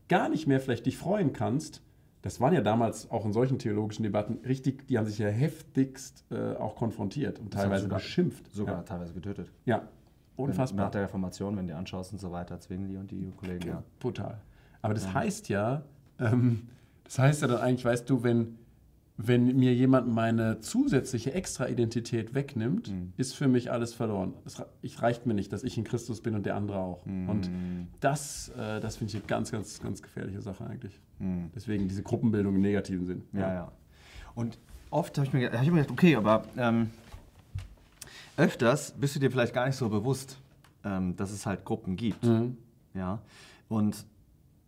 gar 0.07 0.29
nicht 0.29 0.47
mehr 0.47 0.59
vielleicht 0.59 0.85
dich 0.85 0.97
freuen 0.97 1.33
kannst. 1.33 1.81
Das 2.21 2.41
waren 2.41 2.53
ja 2.53 2.59
damals 2.61 3.09
auch 3.11 3.23
in 3.23 3.31
solchen 3.31 3.59
theologischen 3.59 4.03
Debatten 4.03 4.39
richtig, 4.45 4.87
die 4.87 4.97
haben 4.97 5.05
sich 5.05 5.19
ja 5.19 5.29
heftigst 5.29 6.25
äh, 6.31 6.55
auch 6.55 6.75
konfrontiert 6.75 7.39
und 7.39 7.55
haben 7.55 7.61
teilweise 7.61 7.83
sogar- 7.83 7.99
beschimpft. 7.99 8.51
Sogar 8.53 8.83
teilweise 8.83 9.13
getötet. 9.13 9.51
Ja, 9.65 9.77
ja. 9.77 9.83
Unfassbar. 10.39 10.85
nach 10.85 10.91
der 10.91 11.03
Reformation, 11.03 11.55
wenn 11.57 11.67
du 11.67 11.73
die 11.73 11.77
anschaust 11.77 12.11
und 12.13 12.19
so 12.19 12.31
weiter, 12.31 12.59
Zwingli 12.59 12.97
und 12.97 13.11
die 13.11 13.31
Kollegen, 13.37 13.67
ja. 13.67 13.83
Brutal. 13.99 14.39
Aber 14.81 14.93
das 14.93 15.13
heißt 15.13 15.49
ja, 15.49 15.83
ähm, 16.19 16.67
das 17.03 17.19
heißt 17.19 17.41
ja 17.41 17.47
dann 17.47 17.59
eigentlich, 17.61 17.85
weißt 17.85 18.09
du, 18.09 18.23
wenn, 18.23 18.55
wenn 19.17 19.57
mir 19.57 19.73
jemand 19.73 20.07
meine 20.07 20.61
zusätzliche 20.61 21.33
Extra-Identität 21.33 22.33
wegnimmt, 22.33 22.89
Mhm. 22.89 23.11
ist 23.17 23.35
für 23.35 23.47
mich 23.49 23.71
alles 23.71 23.93
verloren. 23.93 24.33
Es 24.45 24.63
ich 24.81 25.01
reicht 25.01 25.25
mir 25.25 25.33
nicht, 25.33 25.51
dass 25.51 25.63
ich 25.63 25.77
in 25.77 25.83
Christus 25.83 26.21
bin 26.21 26.35
und 26.35 26.45
der 26.45 26.55
andere 26.55 26.77
auch. 26.79 27.05
Mhm. 27.05 27.29
Und 27.29 27.49
das, 27.99 28.49
äh, 28.57 28.79
das 28.79 28.95
finde 28.97 29.11
ich 29.11 29.15
eine 29.17 29.25
ganz, 29.27 29.51
ganz, 29.51 29.81
ganz 29.81 30.01
gefährliche 30.01 30.41
Sache 30.41 30.65
eigentlich. 30.65 30.97
Mhm. 31.19 31.51
Deswegen 31.53 31.87
diese 31.89 32.01
Gruppenbildung 32.03 32.55
im 32.55 32.61
negativen 32.61 33.05
Sinn. 33.05 33.23
Ja, 33.33 33.53
ja. 33.53 33.71
Und 34.35 34.57
oft 34.89 35.17
habe 35.17 35.27
ich, 35.27 35.33
mir 35.33 35.51
hab 35.51 35.61
ich 35.63 35.69
mir 35.69 35.81
gedacht, 35.81 35.91
okay, 35.91 36.15
aber 36.15 36.43
ähm, 36.55 36.91
öfters 38.39 38.93
bist 38.97 39.15
du 39.15 39.19
dir 39.19 39.29
vielleicht 39.31 39.53
gar 39.53 39.65
nicht 39.65 39.75
so 39.75 39.89
bewusst, 39.89 40.39
ähm, 40.83 41.15
dass 41.15 41.31
es 41.31 41.45
halt 41.45 41.65
Gruppen 41.65 41.95
gibt. 41.95 42.23
Mhm. 42.23 42.57
Ja. 42.93 43.21
Und 43.67 44.05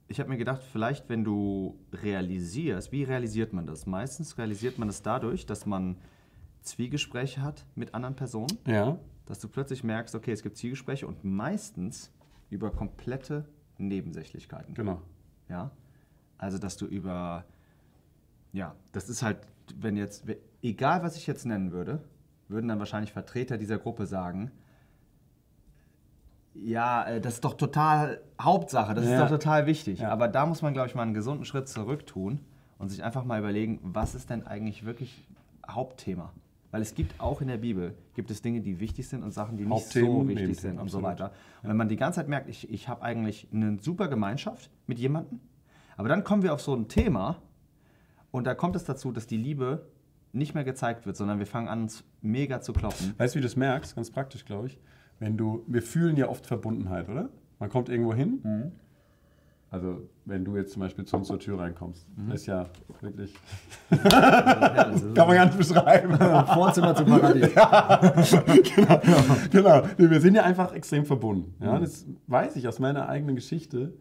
ich 0.07 0.19
habe 0.19 0.29
mir 0.29 0.37
gedacht, 0.37 0.61
vielleicht 0.71 1.07
wenn 1.09 1.23
du 1.23 1.79
realisierst, 1.93 2.91
wie 2.91 3.03
realisiert 3.03 3.53
man 3.53 3.65
das? 3.65 3.85
Meistens 3.85 4.37
realisiert 4.37 4.77
man 4.77 4.89
es 4.89 5.01
dadurch, 5.01 5.45
dass 5.45 5.65
man 5.65 5.95
Zwiegespräche 6.61 7.41
hat 7.41 7.65
mit 7.75 7.95
anderen 7.95 8.15
Personen, 8.15 8.57
Ja. 8.67 8.99
dass 9.25 9.39
du 9.39 9.47
plötzlich 9.47 9.83
merkst, 9.83 10.13
okay, 10.15 10.31
es 10.33 10.43
gibt 10.43 10.57
Zwiegespräche 10.57 11.07
und 11.07 11.23
meistens 11.23 12.11
über 12.49 12.71
komplette 12.71 13.45
Nebensächlichkeiten. 13.77 14.73
Genau. 14.75 15.01
Ja? 15.49 15.71
Also, 16.37 16.57
dass 16.57 16.75
du 16.75 16.85
über, 16.85 17.45
ja, 18.51 18.75
das 18.91 19.07
ist 19.09 19.23
halt, 19.23 19.37
wenn 19.75 19.95
jetzt, 19.95 20.25
egal 20.61 21.01
was 21.03 21.15
ich 21.15 21.25
jetzt 21.25 21.45
nennen 21.45 21.71
würde, 21.71 22.03
würden 22.51 22.67
dann 22.67 22.79
wahrscheinlich 22.79 23.11
Vertreter 23.13 23.57
dieser 23.57 23.77
Gruppe 23.79 24.05
sagen, 24.05 24.51
ja, 26.53 27.05
äh, 27.05 27.21
das 27.21 27.35
ist 27.35 27.45
doch 27.45 27.53
total 27.53 28.21
Hauptsache, 28.41 28.93
das 28.93 29.05
ist 29.05 29.11
Ja. 29.11 29.21
doch 29.21 29.29
total 29.29 29.65
wichtig. 29.65 29.99
Ja. 29.99 30.09
Aber 30.09 30.27
da 30.27 30.45
muss 30.45 30.61
man, 30.61 30.73
glaube 30.73 30.89
ich, 30.89 30.95
mal 30.95 31.03
einen 31.03 31.13
gesunden 31.13 31.45
Schritt 31.45 31.67
zurück 31.69 32.05
tun 32.05 32.41
und 32.77 32.89
sich 32.89 33.03
einfach 33.03 33.23
mal 33.23 33.39
überlegen, 33.39 33.79
was 33.83 34.15
ist 34.15 34.29
denn 34.29 34.45
eigentlich 34.45 34.85
wirklich 34.85 35.27
Hauptthema? 35.69 36.33
Weil 36.71 36.81
es 36.81 36.95
gibt 36.95 37.19
auch 37.19 37.41
in 37.41 37.47
der 37.47 37.57
Bibel, 37.57 37.95
gibt 38.15 38.31
es 38.31 38.41
Dinge, 38.41 38.61
die 38.61 38.79
wichtig 38.79 39.07
sind 39.07 39.23
und 39.23 39.31
Sachen, 39.31 39.57
die 39.57 39.65
nicht 39.65 39.87
so 39.87 39.99
wichtig 39.99 40.27
Nebenthemen, 40.27 40.55
sind 40.55 40.79
und 40.79 40.89
so 40.89 40.99
absolut. 40.99 41.19
weiter. 41.19 41.31
Und 41.63 41.69
wenn 41.69 41.77
man 41.77 41.89
die 41.89 41.97
ganze 41.97 42.17
Zeit 42.21 42.29
merkt, 42.29 42.49
ich, 42.49 42.69
ich 42.71 42.87
habe 42.87 43.01
eigentlich 43.01 43.47
eine 43.53 43.77
super 43.79 44.07
Gemeinschaft 44.07 44.69
mit 44.87 44.97
jemandem, 44.99 45.39
aber 45.97 46.07
dann 46.09 46.23
kommen 46.23 46.43
wir 46.43 46.53
auf 46.53 46.61
so 46.61 46.73
ein 46.73 46.87
Thema 46.87 47.37
und 48.31 48.45
da 48.47 48.55
kommt 48.55 48.75
es 48.77 48.85
dazu, 48.85 49.11
dass 49.11 49.27
die 49.27 49.37
Liebe 49.37 49.85
nicht 50.33 50.53
mehr 50.55 50.63
gezeigt 50.63 51.05
wird, 51.05 51.15
sondern 51.17 51.39
wir 51.39 51.45
fangen 51.45 51.67
an, 51.67 51.81
uns 51.83 52.03
mega 52.21 52.61
zu 52.61 52.73
kloppen. 52.73 53.13
Weißt 53.17 53.35
du, 53.35 53.37
wie 53.37 53.41
du 53.41 53.47
das 53.47 53.55
merkst? 53.55 53.95
Ganz 53.95 54.11
praktisch, 54.11 54.45
glaube 54.45 54.67
ich. 54.67 54.79
Wenn 55.19 55.37
du, 55.37 55.63
wir 55.67 55.81
fühlen 55.81 56.15
ja 56.17 56.29
oft 56.29 56.45
Verbundenheit, 56.45 57.09
oder? 57.09 57.29
Man 57.59 57.69
kommt 57.69 57.89
irgendwo 57.89 58.13
hin. 58.13 58.39
Mhm. 58.43 58.71
Also, 59.69 60.01
wenn 60.25 60.43
du 60.43 60.57
jetzt 60.57 60.73
zum 60.73 60.81
Beispiel 60.81 61.05
zu 61.05 61.15
uns 61.15 61.27
zur 61.27 61.39
Tür 61.39 61.59
reinkommst, 61.59 62.05
Mhm. 62.17 62.31
ist 62.33 62.45
ja 62.45 62.65
wirklich. 62.99 63.33
Ja, 63.89 63.97
Kann 65.15 65.27
man 65.27 65.35
gar 65.35 65.45
nicht 65.45 65.57
beschreiben. 65.57 66.17
Vorzimmer 66.53 66.93
zum 66.95 67.05
Paradies. 67.05 67.53
genau. 69.51 69.83
Nee, 69.97 70.09
Wir 70.09 70.19
sind 70.21 70.35
ja 70.35 70.43
einfach 70.43 70.73
extrem 70.73 71.05
verbunden. 71.05 71.53
Ja? 71.63 71.77
Mhm. 71.77 71.81
Das 71.81 72.05
weiß 72.27 72.55
ich 72.57 72.67
aus 72.67 72.79
meiner 72.79 73.07
eigenen 73.07 73.35
Geschichte. 73.35 73.93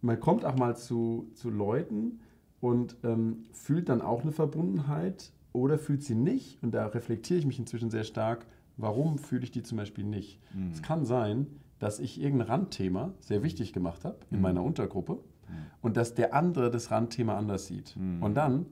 Man 0.00 0.18
kommt 0.20 0.44
auch 0.44 0.56
mal 0.56 0.76
zu, 0.76 1.30
zu 1.34 1.48
Leuten 1.50 2.20
und 2.60 2.96
ähm, 3.04 3.44
fühlt 3.52 3.88
dann 3.88 4.00
auch 4.02 4.22
eine 4.22 4.32
Verbundenheit 4.32 5.30
oder 5.54 5.78
fühlt 5.78 6.02
sie 6.02 6.14
nicht. 6.14 6.62
Und 6.62 6.72
da 6.74 6.86
reflektiere 6.88 7.38
ich 7.38 7.46
mich 7.46 7.58
inzwischen 7.58 7.90
sehr 7.90 8.04
stark. 8.04 8.44
Warum 8.76 9.16
fühle 9.18 9.44
ich 9.44 9.50
die 9.52 9.62
zum 9.62 9.78
Beispiel 9.78 10.04
nicht? 10.04 10.40
Mhm. 10.52 10.72
Es 10.72 10.82
kann 10.82 11.06
sein, 11.06 11.46
dass 11.78 12.00
ich 12.00 12.20
irgendein 12.20 12.48
Randthema 12.48 13.14
sehr 13.20 13.42
wichtig 13.42 13.72
gemacht 13.72 14.04
habe 14.04 14.16
Mhm. 14.28 14.36
in 14.36 14.42
meiner 14.42 14.62
Untergruppe 14.62 15.18
und 15.80 15.96
dass 15.96 16.14
der 16.14 16.34
andere 16.34 16.70
das 16.70 16.90
Randthema 16.90 17.36
anders 17.38 17.66
sieht. 17.66 17.96
Mhm. 17.96 18.22
Und 18.22 18.34
dann 18.34 18.66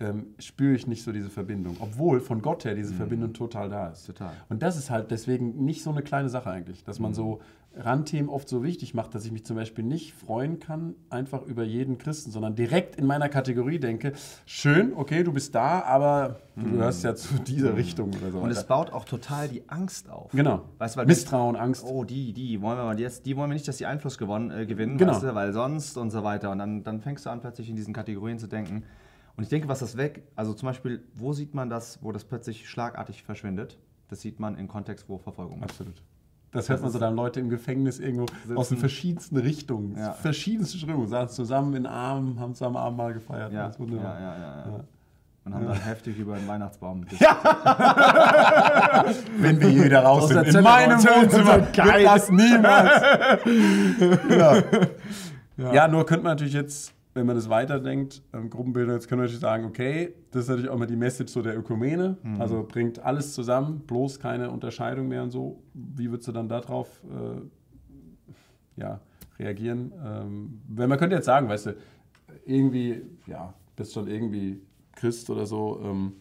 ähm, 0.00 0.34
spüre 0.38 0.74
ich 0.74 0.86
nicht 0.86 1.02
so 1.04 1.12
diese 1.12 1.30
Verbindung, 1.30 1.76
obwohl 1.80 2.20
von 2.20 2.42
Gott 2.42 2.64
her 2.64 2.74
diese 2.74 2.94
Verbindung 2.94 3.32
total 3.32 3.68
da 3.68 3.88
ist. 3.88 4.08
Mhm. 4.08 4.12
Total. 4.14 4.32
Und 4.48 4.62
das 4.62 4.76
ist 4.76 4.90
halt 4.90 5.10
deswegen 5.10 5.64
nicht 5.64 5.82
so 5.82 5.90
eine 5.90 6.02
kleine 6.02 6.28
Sache 6.28 6.50
eigentlich, 6.50 6.84
dass 6.84 6.98
man 6.98 7.14
so 7.14 7.40
Randthemen 7.76 8.28
oft 8.28 8.48
so 8.48 8.62
wichtig 8.62 8.94
macht, 8.94 9.14
dass 9.14 9.24
ich 9.24 9.32
mich 9.32 9.44
zum 9.44 9.56
Beispiel 9.56 9.84
nicht 9.84 10.12
freuen 10.14 10.60
kann, 10.60 10.94
einfach 11.10 11.42
über 11.42 11.64
jeden 11.64 11.98
Christen, 11.98 12.30
sondern 12.30 12.54
direkt 12.54 12.96
in 12.96 13.06
meiner 13.06 13.28
Kategorie 13.28 13.78
denke, 13.80 14.12
schön, 14.46 14.92
okay, 14.94 15.24
du 15.24 15.32
bist 15.32 15.54
da, 15.54 15.80
aber 15.82 16.38
du 16.56 16.70
gehörst 16.70 17.02
ja 17.02 17.14
zu 17.16 17.34
dieser 17.34 17.76
Richtung 17.76 18.10
oder 18.10 18.30
so. 18.30 18.38
Mhm. 18.38 18.44
Und 18.44 18.50
es 18.50 18.64
baut 18.64 18.92
auch 18.92 19.04
total 19.04 19.48
die 19.48 19.68
Angst 19.68 20.08
auf. 20.08 20.30
Genau. 20.30 20.62
Weißt 20.78 20.96
weil 20.96 21.06
Misstrauen, 21.06 21.56
Angst. 21.56 21.84
Oh, 21.84 22.04
die, 22.04 22.32
die 22.32 22.60
wollen 22.62 22.78
wir 22.78 22.84
mal 22.84 23.00
jetzt, 23.00 23.26
die 23.26 23.36
wollen 23.36 23.50
wir 23.50 23.54
nicht, 23.54 23.66
dass 23.66 23.78
die 23.78 23.86
Einfluss 23.86 24.18
gewonnen, 24.18 24.50
äh, 24.52 24.66
gewinnen, 24.66 24.96
Genau. 24.96 25.12
weißt 25.12 25.24
du, 25.24 25.34
weil 25.34 25.52
sonst 25.52 25.96
und 25.96 26.10
so 26.10 26.22
weiter. 26.22 26.52
Und 26.52 26.58
dann, 26.58 26.84
dann 26.84 27.00
fängst 27.00 27.26
du 27.26 27.30
an, 27.30 27.40
plötzlich 27.40 27.68
in 27.68 27.76
diesen 27.76 27.92
Kategorien 27.92 28.38
zu 28.38 28.46
denken. 28.46 28.84
Und 29.36 29.42
ich 29.42 29.48
denke, 29.48 29.68
was 29.68 29.80
das 29.80 29.96
weg, 29.96 30.22
also 30.36 30.54
zum 30.54 30.66
Beispiel, 30.66 31.02
wo 31.14 31.32
sieht 31.32 31.54
man 31.54 31.68
das, 31.68 31.98
wo 32.02 32.12
das 32.12 32.24
plötzlich 32.24 32.68
schlagartig 32.68 33.22
verschwindet? 33.24 33.78
Das 34.08 34.20
sieht 34.20 34.38
man 34.38 34.56
im 34.56 34.68
Kontext, 34.68 35.08
wo 35.08 35.18
Verfolgung 35.18 35.58
ist. 35.58 35.64
Absolut. 35.70 36.02
Das 36.52 36.68
hört 36.68 36.82
man 36.82 36.90
so 36.92 37.00
dann 37.00 37.16
Leute 37.16 37.40
im 37.40 37.48
Gefängnis 37.48 37.98
irgendwo 37.98 38.26
aus 38.54 38.68
den 38.68 38.78
verschiedensten 38.78 39.36
Richtungen, 39.38 39.96
Ja. 39.98 40.12
verschiedenste 40.12 40.78
Strömungen, 40.78 41.08
saßen 41.08 41.34
zusammen 41.34 41.74
in 41.74 41.84
Armen, 41.84 42.38
haben 42.38 42.54
zusammen 42.54 42.76
Abendmahl 42.76 43.12
gefeiert. 43.12 43.52
Ja, 43.52 43.64
Das 43.66 43.72
ist 43.74 43.80
ja, 43.80 43.86
wunderbar. 43.86 44.20
ja, 44.20 44.38
ja, 44.38 44.58
ja. 44.66 44.84
Und 45.44 45.52
haben 45.54 45.66
dann 45.66 45.82
heftig 45.82 46.16
über 46.16 46.36
den 46.36 46.46
Weihnachtsbaum 46.48 47.04
Wenn 49.38 49.60
wir 49.60 49.68
hier 49.68 49.84
wieder 49.84 50.02
raus 50.04 50.22
Aus 50.24 50.28
sind, 50.30 50.46
in 50.54 50.62
meinem. 50.62 50.98
Wohnzimmer, 50.98 51.58
Geil. 51.72 52.04
das 52.04 52.30
niemals. 52.30 52.90
genau. 54.28 54.54
ja. 55.74 55.86
nur 55.88 56.06
könnte 56.06 56.22
man 56.24 56.32
natürlich 56.32 56.54
jetzt, 56.54 56.94
wenn 57.14 57.26
man 57.26 57.36
das 57.36 57.48
weiterdenkt, 57.48 58.22
ähm, 58.32 58.50
Gruppenbildung, 58.50 58.94
jetzt 58.94 59.08
können 59.08 59.20
wir 59.20 59.24
natürlich 59.24 59.40
sagen, 59.40 59.64
okay, 59.64 60.14
das 60.32 60.42
ist 60.42 60.48
natürlich 60.48 60.70
auch 60.70 60.78
mal 60.78 60.86
die 60.86 60.96
Message 60.96 61.32
so 61.32 61.42
der 61.42 61.56
Ökumene, 61.56 62.16
also 62.38 62.64
bringt 62.64 62.98
alles 62.98 63.34
zusammen, 63.34 63.80
bloß 63.86 64.18
keine 64.18 64.50
Unterscheidung 64.50 65.08
mehr 65.08 65.22
und 65.22 65.30
so. 65.30 65.62
Wie 65.72 66.10
würdest 66.10 66.28
du 66.28 66.32
dann 66.32 66.48
darauf 66.48 67.02
äh, 67.04 68.80
ja, 68.80 69.00
reagieren? 69.38 69.92
Ähm, 70.04 70.60
wenn 70.68 70.88
man 70.88 70.98
könnte 70.98 71.14
jetzt 71.14 71.26
sagen, 71.26 71.48
weißt 71.48 71.66
du, 71.66 71.76
irgendwie, 72.44 73.02
ja, 73.26 73.54
bist 73.76 73.94
schon 73.94 74.08
irgendwie 74.08 74.60
Christ 74.92 75.30
oder 75.30 75.46
so, 75.46 75.80
ähm, 75.84 76.14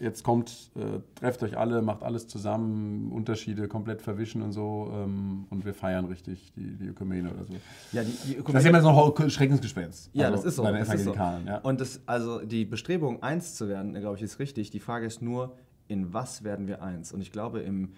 jetzt 0.00 0.24
kommt, 0.24 0.70
äh, 0.76 1.00
trefft 1.14 1.42
euch 1.42 1.56
alle, 1.56 1.82
macht 1.82 2.02
alles 2.02 2.26
zusammen, 2.28 3.10
Unterschiede 3.12 3.68
komplett 3.68 4.02
verwischen 4.02 4.42
und 4.42 4.52
so 4.52 4.90
ähm, 4.94 5.46
und 5.50 5.64
wir 5.64 5.74
feiern 5.74 6.04
richtig 6.06 6.52
die, 6.54 6.76
die 6.76 6.86
Ökumene 6.86 7.32
oder 7.32 7.44
so. 7.44 7.54
Ja, 7.92 8.02
die, 8.02 8.34
die 8.34 8.42
Das 8.52 8.62
ist 8.62 8.68
immer 8.68 8.82
so 8.82 9.14
ein 9.16 9.30
Schreckensgespenst. 9.30 10.10
Ja, 10.12 10.26
also 10.26 10.36
das 10.36 10.44
ist 10.46 10.56
so. 10.56 10.62
Bei 10.62 10.72
den 10.72 10.84
das 10.84 10.94
ist 10.94 11.04
so. 11.04 11.14
Ja. 11.14 11.58
Und 11.62 11.80
das, 11.80 12.00
also 12.06 12.40
die 12.44 12.64
Bestrebung, 12.64 13.22
eins 13.22 13.54
zu 13.54 13.68
werden, 13.68 13.94
glaube 13.94 14.16
ich, 14.16 14.22
ist 14.22 14.38
richtig. 14.38 14.70
Die 14.70 14.80
Frage 14.80 15.06
ist 15.06 15.22
nur, 15.22 15.56
in 15.88 16.12
was 16.12 16.44
werden 16.44 16.66
wir 16.66 16.82
eins? 16.82 17.12
Und 17.12 17.20
ich 17.20 17.32
glaube, 17.32 17.60
im, 17.60 17.92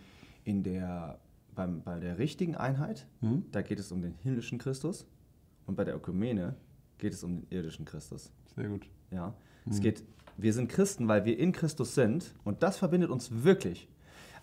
in 0.45 0.63
der, 0.63 1.19
beim, 1.55 1.83
bei 1.83 1.99
der 2.01 2.19
richtigen 2.19 2.55
Einheit, 2.55 3.07
Mhm. 3.21 3.45
da 3.51 3.63
geht 3.63 3.79
es 3.79 3.91
um 3.93 4.03
den 4.03 4.15
himmlischen 4.23 4.59
Christus. 4.59 5.07
Und 5.67 5.77
bei 5.77 5.85
der 5.85 5.97
Ökumene 5.97 6.55
geht 6.99 7.15
es 7.15 7.25
um 7.25 7.41
den 7.41 7.47
irdischen 7.51 7.85
Christus. 7.85 8.31
Sehr 8.55 8.69
gut. 8.69 8.87
Ja? 9.11 9.35
Mhm. 9.65 9.73
Es 9.73 9.81
geht, 9.81 10.05
wir 10.37 10.53
sind 10.53 10.69
Christen, 10.69 11.09
weil 11.09 11.25
wir 11.25 11.39
in 11.39 11.53
Christus 11.53 11.95
sind. 11.95 12.35
Und 12.45 12.63
das 12.63 12.77
verbindet 12.79 13.11
uns 13.11 13.31
wirklich. 13.45 13.89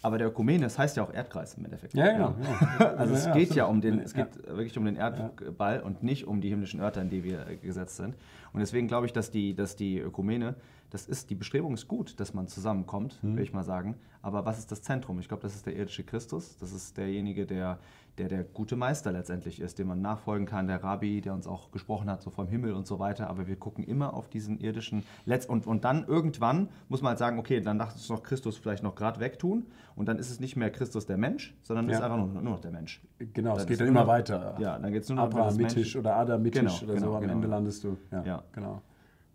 Aber 0.04 0.18
der 0.18 0.28
Ökumene, 0.28 0.64
das 0.64 0.80
heißt 0.80 0.98
ja 0.98 1.04
auch 1.04 1.14
Erdkreis 1.14 1.54
im 1.56 1.66
Endeffekt. 1.66 1.94
Ja, 1.94 2.12
genau. 2.12 2.36
Ja. 2.80 2.94
Also 2.98 3.14
es 3.14 3.26
Ja, 3.26 3.34
geht 3.34 3.54
ja 3.54 3.66
absolut. 3.66 3.70
um 3.70 3.82
den, 3.82 3.98
Ja, 4.00 4.04
es 4.06 4.14
ja. 4.14 4.24
geht 4.26 4.48
wirklich 4.48 4.78
um 4.78 4.86
den 4.86 4.96
Erdball 4.96 5.82
und 5.82 6.02
nicht 6.02 6.26
um 6.26 6.42
die 6.42 6.50
himmlischen 6.50 6.80
Örter, 6.80 7.02
in 7.02 7.10
die 7.10 7.24
wir 7.24 7.46
gesetzt 7.62 7.98
sind. 7.98 8.16
Und 8.52 8.60
deswegen 8.62 8.88
glaube 8.88 9.06
ich, 9.06 9.14
dass 9.14 9.30
die, 9.30 9.54
dass 9.56 9.76
die 9.76 10.00
Ökumene, 10.00 10.56
das 10.92 11.08
ist, 11.08 11.30
die 11.30 11.36
Bestrebung 11.36 11.74
ist 11.74 11.88
gut, 11.88 12.20
dass 12.20 12.34
man 12.34 12.48
zusammenkommt, 12.48 13.18
Mhm. 13.24 13.38
will 13.38 13.44
ich 13.44 13.54
mal 13.54 13.64
sagen. 13.64 13.96
Aber 14.22 14.46
was 14.46 14.60
ist 14.60 14.72
das 14.72 14.82
Zentrum? 14.84 15.20
Ich 15.20 15.28
glaube, 15.28 15.42
das 15.42 15.56
ist 15.56 15.66
der 15.66 15.76
irdische 15.76 16.04
Christus. 16.04 16.58
Das 16.58 16.72
ist 16.74 16.96
derjenige, 16.98 17.46
der, 17.48 17.80
der 18.18 18.28
der 18.28 18.44
gute 18.44 18.76
Meister 18.76 19.12
letztendlich 19.12 19.60
ist, 19.62 19.80
dem 19.80 19.88
man 19.88 20.02
nachfolgen 20.02 20.46
kann, 20.46 20.68
der 20.68 20.84
Rabbi, 20.84 21.22
der 21.22 21.34
uns 21.34 21.48
auch 21.48 21.72
gesprochen 21.72 22.10
hat, 22.10 22.22
so 22.22 22.30
vom 22.30 22.48
Himmel 22.48 22.74
und 22.74 22.86
so 22.86 23.00
weiter. 23.00 23.30
Aber 23.30 23.48
wir 23.48 23.56
gucken 23.56 23.84
immer 23.84 24.14
auf 24.14 24.28
diesen 24.30 24.60
irdischen 24.60 25.04
Letz 25.26 25.46
und, 25.46 25.66
und 25.66 25.86
dann 25.86 26.06
irgendwann 26.06 26.68
muss 26.90 27.02
man 27.02 27.12
halt 27.12 27.20
sagen, 27.20 27.40
okay, 27.40 27.62
dann 27.62 27.80
darf 27.80 27.96
es 27.96 28.10
noch 28.10 28.22
Christus 28.22 28.58
vielleicht 28.58 28.84
noch 28.84 28.94
gerade 28.96 29.20
wegtun. 29.22 29.66
Und 29.96 30.08
dann 30.08 30.20
ist 30.20 30.30
es 30.30 30.40
nicht 30.40 30.56
mehr 30.56 30.70
Christus 30.70 31.06
der 31.06 31.18
Mensch, 31.18 31.56
sondern 31.64 31.88
Ja. 31.90 31.96
ist 31.98 32.02
einfach 32.04 32.18
nur, 32.18 32.28
nur 32.28 32.42
noch 32.44 32.60
der 32.60 32.72
Mensch. 32.72 33.02
Genau, 33.18 33.54
es 33.54 33.60
Dann 33.60 33.66
geht 33.68 33.72
ist 33.76 33.82
dann 33.82 33.88
immer 33.88 34.02
noch- 34.02 34.08
weiter. 34.08 34.56
Ja, 34.60 34.78
dann 34.78 34.92
geht 34.92 35.04
es 35.04 35.10
nur 35.10 35.16
noch 35.16 35.24
Abrahamitisch 35.24 35.96
oder 35.96 36.18
Adamitisch 36.18 36.62
Genau, 36.82 36.84
oder 36.84 36.94
genau, 36.96 37.08
so, 37.12 37.16
am 37.16 37.22
genau. 37.22 37.34
Ende 37.34 37.48
landest 37.48 37.84
du. 37.86 37.98
Ja, 38.12 38.24
Ja. 38.24 38.44
genau. 38.52 38.82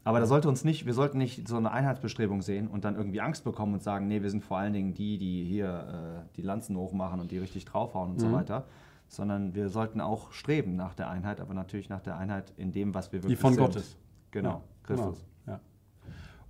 Aber 0.07 0.21
da 0.21 0.27
sollte 0.27 0.49
uns 0.49 0.63
nicht, 0.65 0.87
wir 0.87 0.95
sollten 0.95 1.19
nicht 1.19 1.49
so 1.49 1.57
eine 1.57 1.73
Einheitsbestrebung 1.73 2.41
sehen 2.41 2.69
und 2.69 2.85
dann 2.85 2.95
irgendwie 2.95 3.21
Angst 3.21 3.43
bekommen 3.43 3.75
und 3.75 3.83
sagen, 3.83 4.07
nee, 4.07 4.23
wir 4.23 4.31
sind 4.31 4.45
vor 4.45 4.57
allen 4.59 4.73
Dingen 4.73 4.95
die, 4.95 5.19
die 5.19 5.43
hier 5.45 6.23
äh, 6.25 6.37
die 6.37 6.43
Lanzen 6.43 6.77
hochmachen 6.77 7.19
und 7.21 7.33
die 7.33 7.39
richtig 7.39 7.65
draufhauen 7.65 8.13
und 8.13 8.21
so 8.21 8.29
Mhm. 8.29 8.33
weiter. 8.33 8.65
Sondern 9.09 9.55
wir 9.55 9.69
sollten 9.69 10.01
auch 10.01 10.31
streben 10.33 10.77
nach 10.77 10.95
der 10.95 11.11
Einheit, 11.11 11.41
aber 11.41 11.55
natürlich 11.55 11.89
nach 11.89 12.01
der 12.03 12.17
Einheit 12.17 12.53
in 12.57 12.71
dem, 12.71 12.95
was 12.95 13.13
wir 13.13 13.19
Die 13.19 13.25
wirklich 13.25 13.39
von 13.41 13.55
sind. 13.55 13.63
Gott 13.65 13.75
ist. 13.77 13.97
Genau, 14.31 14.51
Ja, 14.51 14.61
Christus. 14.85 15.25
Genau, 15.45 15.57
ja. 15.57 15.61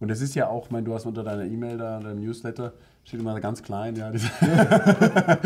Und 0.01 0.11
es 0.11 0.21
ist 0.21 0.35
ja 0.35 0.49
auch, 0.49 0.67
ich 0.67 0.71
meine, 0.71 0.85
du 0.85 0.93
hast 0.93 1.07
unter 1.07 1.25
deiner 1.25 1.45
E-Mail 1.45 1.79
da, 1.79 1.99
deinem 1.99 2.21
Newsletter, 2.21 2.75
steht 3.05 3.21
immer 3.21 3.41
ganz 3.41 3.63
klein, 3.63 3.97
ja, 3.97 4.11
diese, 4.11 4.29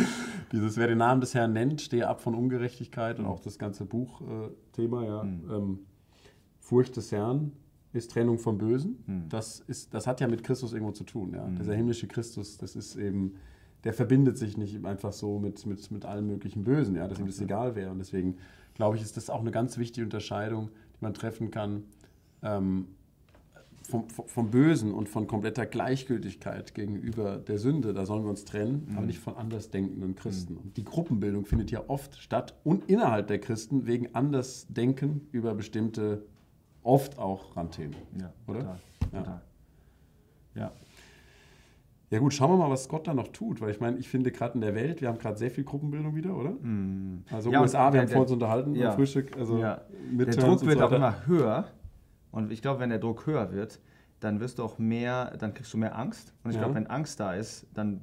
dieses, 0.52 0.76
wer 0.76 0.88
den 0.88 0.98
Namen 0.98 1.20
des 1.20 1.34
Herrn 1.34 1.52
nennt, 1.52 1.80
stehe 1.80 2.08
ab 2.08 2.20
von 2.20 2.34
Ungerechtigkeit 2.34 3.18
und 3.20 3.26
auch 3.26 3.38
das 3.40 3.58
ganze 3.58 3.84
Buchthema, 3.84 5.04
ja. 5.04 5.22
Ähm, 5.22 5.80
Furcht 6.58 6.96
des 6.96 7.12
Herrn 7.12 7.52
ist 7.92 8.10
Trennung 8.12 8.38
vom 8.38 8.58
Bösen. 8.58 8.96
Das, 9.28 9.60
ist, 9.66 9.92
das 9.94 10.06
hat 10.06 10.20
ja 10.20 10.28
mit 10.28 10.42
Christus 10.44 10.72
irgendwo 10.72 10.92
zu 10.92 11.04
tun, 11.04 11.32
ja. 11.34 11.46
Dieser 11.58 11.74
himmlische 11.74 12.06
Christus, 12.06 12.56
das 12.58 12.76
ist 12.76 12.96
eben, 12.96 13.34
der 13.84 13.92
verbindet 13.94 14.38
sich 14.38 14.56
nicht 14.56 14.84
einfach 14.84 15.12
so 15.12 15.38
mit, 15.38 15.64
mit, 15.66 15.90
mit 15.90 16.04
allem 16.04 16.26
möglichen 16.26 16.64
Bösen, 16.64 16.94
ja, 16.96 17.08
dass 17.08 17.18
ihm 17.18 17.26
das 17.26 17.40
egal 17.40 17.74
wäre. 17.74 17.90
Und 17.90 17.98
deswegen 17.98 18.36
glaube 18.74 18.96
ich, 18.96 19.02
ist 19.02 19.16
das 19.16 19.28
auch 19.30 19.40
eine 19.40 19.50
ganz 19.50 19.76
wichtige 19.78 20.04
Unterscheidung, 20.04 20.68
die 20.94 20.98
man 21.04 21.14
treffen 21.14 21.50
kann. 21.50 21.82
Ähm, 22.42 22.86
vom, 23.82 24.08
vom- 24.08 24.50
Bösen 24.50 24.92
und 24.92 25.08
von 25.08 25.26
kompletter 25.26 25.66
Gleichgültigkeit 25.66 26.74
gegenüber 26.74 27.38
der 27.38 27.58
Sünde, 27.58 27.92
da 27.92 28.06
sollen 28.06 28.22
wir 28.22 28.30
uns 28.30 28.44
trennen, 28.44 28.86
aber 28.94 29.06
nicht 29.06 29.18
von 29.18 29.34
andersdenkenden 29.36 30.14
Christen. 30.14 30.56
Und 30.58 30.76
die 30.76 30.84
Gruppenbildung 30.84 31.44
findet 31.44 31.72
ja 31.72 31.82
oft 31.88 32.16
statt 32.18 32.54
und 32.62 32.88
innerhalb 32.88 33.26
der 33.26 33.40
Christen 33.40 33.86
wegen 33.86 34.14
Andersdenken 34.14 35.22
über 35.32 35.54
bestimmte, 35.54 36.22
oft 36.82 37.18
auch 37.18 37.56
Randthemen. 37.56 37.96
Ja, 38.18 38.32
Oder? 38.46 38.58
Total, 38.60 38.78
Ja. 39.12 39.18
total. 39.20 39.40
Ja. 40.54 40.70
Ja 42.12 42.18
gut, 42.18 42.34
schauen 42.34 42.50
wir 42.50 42.56
mal, 42.56 42.70
was 42.70 42.88
Gott 42.88 43.06
da 43.06 43.14
noch 43.14 43.28
tut, 43.28 43.60
weil 43.60 43.70
ich 43.70 43.78
meine, 43.80 43.96
ich 43.98 44.08
finde 44.08 44.32
gerade 44.32 44.54
in 44.54 44.60
der 44.62 44.74
Welt, 44.74 45.00
wir 45.00 45.06
haben 45.08 45.18
gerade 45.18 45.38
sehr 45.38 45.50
viel 45.50 45.62
Gruppenbildung 45.62 46.16
wieder, 46.16 46.36
oder? 46.36 46.54
Also 47.30 47.52
Ja, 47.52 47.60
USA, 47.60 47.84
wir 47.86 47.90
der- 47.92 48.00
haben 48.02 48.08
vor 48.08 48.22
uns 48.22 48.32
unterhalten 48.32 48.74
ja. 48.74 48.90
Frühstück, 48.90 49.36
also 49.36 49.58
ja. 49.58 49.80
Der 50.10 50.26
Druck 50.26 50.66
wird 50.66 50.78
so 50.78 50.84
auch 50.86 50.92
immer 50.92 51.24
höher. 51.26 51.66
Und 52.32 52.50
ich 52.50 52.62
glaube, 52.62 52.80
wenn 52.80 52.90
der 52.90 52.98
Druck 52.98 53.26
höher 53.26 53.52
wird, 53.52 53.78
dann 54.20 54.40
wirst 54.40 54.58
du 54.58 54.62
auch 54.62 54.78
mehr, 54.78 55.36
dann 55.38 55.54
kriegst 55.54 55.72
du 55.72 55.78
mehr 55.78 55.98
Angst. 55.98 56.32
Und 56.44 56.50
ich 56.50 56.56
Ja. 56.56 56.62
glaube, 56.62 56.76
wenn 56.76 56.86
Angst 56.86 57.18
da 57.18 57.34
ist, 57.34 57.66
dann 57.74 58.02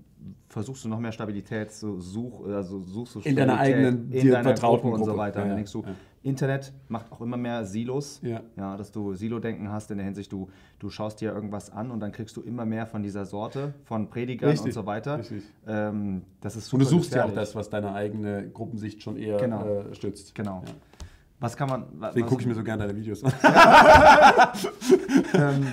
versuchst 0.49 0.83
du 0.83 0.89
noch 0.89 0.99
mehr 0.99 1.11
Stabilität 1.11 1.71
zu 1.71 2.01
suchen, 2.01 2.51
also 2.53 2.81
suchst 2.81 3.15
du 3.15 3.19
In 3.19 3.35
deiner 3.35 3.53
Stabilität 3.53 3.85
eigenen, 3.85 4.11
in 4.11 4.21
dir 4.21 4.31
deiner 4.31 4.43
vertrauten 4.49 4.89
Gruppe 4.89 5.03
und 5.03 5.05
so 5.05 5.17
weiter. 5.17 5.39
Ja, 5.39 5.43
und 5.43 5.49
dann 5.49 5.57
denkst 5.57 5.71
du, 5.71 5.83
ja. 5.83 5.95
Internet 6.23 6.73
macht 6.89 7.11
auch 7.11 7.21
immer 7.21 7.37
mehr 7.37 7.63
Silos. 7.63 8.19
Ja. 8.23 8.41
ja 8.55 8.75
dass 8.75 8.91
du 8.91 9.13
Silo-Denken 9.13 9.71
hast 9.71 9.91
in 9.91 9.97
der 9.97 10.05
Hinsicht, 10.05 10.31
du, 10.31 10.49
du 10.79 10.89
schaust 10.89 11.21
dir 11.21 11.31
irgendwas 11.31 11.71
an 11.71 11.91
und 11.91 11.99
dann 11.99 12.11
kriegst 12.11 12.35
du 12.35 12.41
immer 12.41 12.65
mehr 12.65 12.85
von 12.87 13.03
dieser 13.03 13.25
Sorte, 13.25 13.73
von 13.85 14.09
Predigern 14.09 14.49
Richtig, 14.49 14.65
und 14.65 14.71
so 14.73 14.85
weiter. 14.85 15.21
Ähm, 15.67 16.23
das 16.41 16.55
ist 16.55 16.73
Und 16.73 16.79
du 16.79 16.85
super 16.85 16.99
suchst 16.99 17.15
ja 17.15 17.25
auch 17.25 17.33
das, 17.33 17.55
was 17.55 17.69
deine 17.69 17.93
eigene 17.93 18.49
Gruppensicht 18.49 19.01
schon 19.03 19.17
eher 19.17 19.37
Genau. 19.37 19.65
äh, 19.65 19.93
stützt. 19.95 20.33
Genau. 20.35 20.63
Was 21.39 21.55
kann 21.55 21.69
man. 21.69 21.85
Deswegen 22.01 22.27
gucke 22.27 22.41
ich 22.41 22.47
mir 22.47 22.55
so 22.55 22.63
gerne 22.63 22.87
deine 22.87 22.97
Videos 22.97 23.23
an. 23.23 23.31
ähm, 25.33 25.67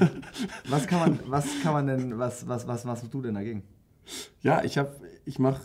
was 0.68 0.86
kann 0.86 0.98
man, 0.98 1.18
was 1.26 1.46
kann 1.62 1.72
man 1.72 1.86
denn, 1.86 2.18
was, 2.18 2.46
was, 2.46 2.66
was 2.66 2.84
machst 2.84 3.04
du 3.10 3.22
denn 3.22 3.34
dagegen? 3.34 3.62
Ja, 4.42 4.62
ich 4.62 4.76
habe, 4.76 4.94
ich 5.24 5.38
mache, 5.38 5.62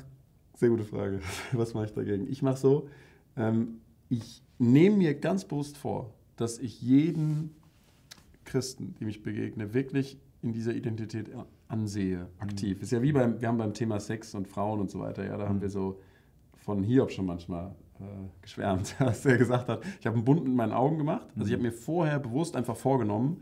sehr 0.56 0.70
gute 0.70 0.86
Frage. 0.86 1.22
Was 1.52 1.74
mache 1.74 1.86
ich 1.86 1.94
dagegen? 1.94 2.28
Ich 2.30 2.42
mache 2.42 2.58
so, 2.58 2.90
ähm, 3.38 3.80
ich 4.10 4.44
nehme 4.58 4.98
mir 4.98 5.14
ganz 5.14 5.46
bewusst 5.46 5.78
vor, 5.78 6.14
dass 6.36 6.60
ich 6.60 6.82
jeden 6.82 7.56
Christen, 8.46 8.96
dem 9.00 9.08
ich 9.08 9.24
begegne, 9.24 9.74
wirklich 9.74 10.18
in 10.42 10.54
dieser 10.54 10.74
Identität 10.74 11.30
ansehe, 11.68 12.28
aktiv. 12.40 12.82
Ist 12.82 12.92
ja 12.92 13.02
wie 13.02 13.12
beim, 13.12 13.40
wir 13.40 13.48
haben 13.48 13.58
beim 13.58 13.74
Thema 13.74 14.00
Sex 14.00 14.34
und 14.36 14.48
Frauen 14.48 14.80
und 14.80 14.90
so 14.90 15.00
weiter, 15.00 15.26
ja, 15.26 15.38
da 15.38 15.48
haben 15.48 15.62
wir 15.62 15.70
so 15.70 16.00
von 16.70 16.84
Hiob 16.84 17.12
schon 17.12 17.26
manchmal 17.26 17.72
äh, 18.00 18.04
geschwärmt, 18.44 18.96
was 19.00 19.26
er 19.26 19.40
gesagt 19.40 19.70
hat. 19.70 19.82
Ich 20.00 20.06
habe 20.06 20.18
einen 20.18 20.24
Bund 20.24 20.44
mit 20.44 20.54
meinen 20.54 20.72
Augen 20.72 21.00
gemacht. 21.00 21.26
Also 21.36 21.48
ich 21.48 21.54
habe 21.54 21.64
mir 21.64 21.72
vorher 21.72 22.20
bewusst 22.20 22.56
einfach 22.56 22.76
vorgenommen, 22.76 23.42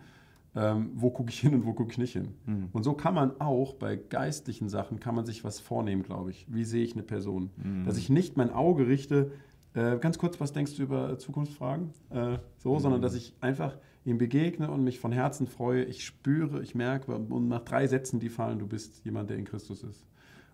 ähm, 0.55 0.91
wo 0.95 1.09
gucke 1.09 1.29
ich 1.29 1.37
hin 1.37 1.53
und 1.53 1.65
wo 1.65 1.73
gucke 1.73 1.91
ich 1.91 1.97
nicht 1.97 2.13
hin. 2.13 2.29
Und 2.71 2.83
so 2.83 2.93
kann 2.93 3.13
man 3.13 3.41
auch 3.41 3.73
bei 3.73 3.97
geistlichen 3.97 4.69
Sachen, 4.69 5.01
kann 5.01 5.13
man 5.13 5.25
sich 5.25 5.43
was 5.43 5.59
vornehmen, 5.59 6.03
glaube 6.03 6.31
ich. 6.31 6.45
Wie 6.47 6.63
sehe 6.63 6.85
ich 6.85 6.93
eine 6.93 7.03
Person? 7.03 7.49
Dass 7.85 7.97
ich 7.97 8.09
nicht 8.09 8.37
mein 8.37 8.49
Auge 8.49 8.87
richte, 8.87 9.31
äh, 9.73 9.97
ganz 9.97 10.17
kurz, 10.17 10.39
was 10.39 10.53
denkst 10.53 10.77
du 10.77 10.83
über 10.83 11.19
Zukunftsfragen? 11.19 11.89
Äh, 12.11 12.37
so, 12.59 12.79
sondern 12.79 13.01
dass 13.01 13.13
ich 13.13 13.33
einfach 13.41 13.77
ihm 14.05 14.17
begegne 14.17 14.71
und 14.71 14.85
mich 14.85 14.99
von 14.99 15.11
Herzen 15.11 15.47
freue. 15.47 15.83
Ich 15.83 16.05
spüre, 16.05 16.63
ich 16.63 16.75
merke 16.75 17.13
und 17.13 17.49
nach 17.49 17.65
drei 17.65 17.87
Sätzen, 17.87 18.21
die 18.21 18.29
fallen, 18.29 18.57
du 18.57 18.67
bist 18.67 19.03
jemand, 19.03 19.29
der 19.29 19.37
in 19.37 19.43
Christus 19.43 19.83
ist. 19.83 20.07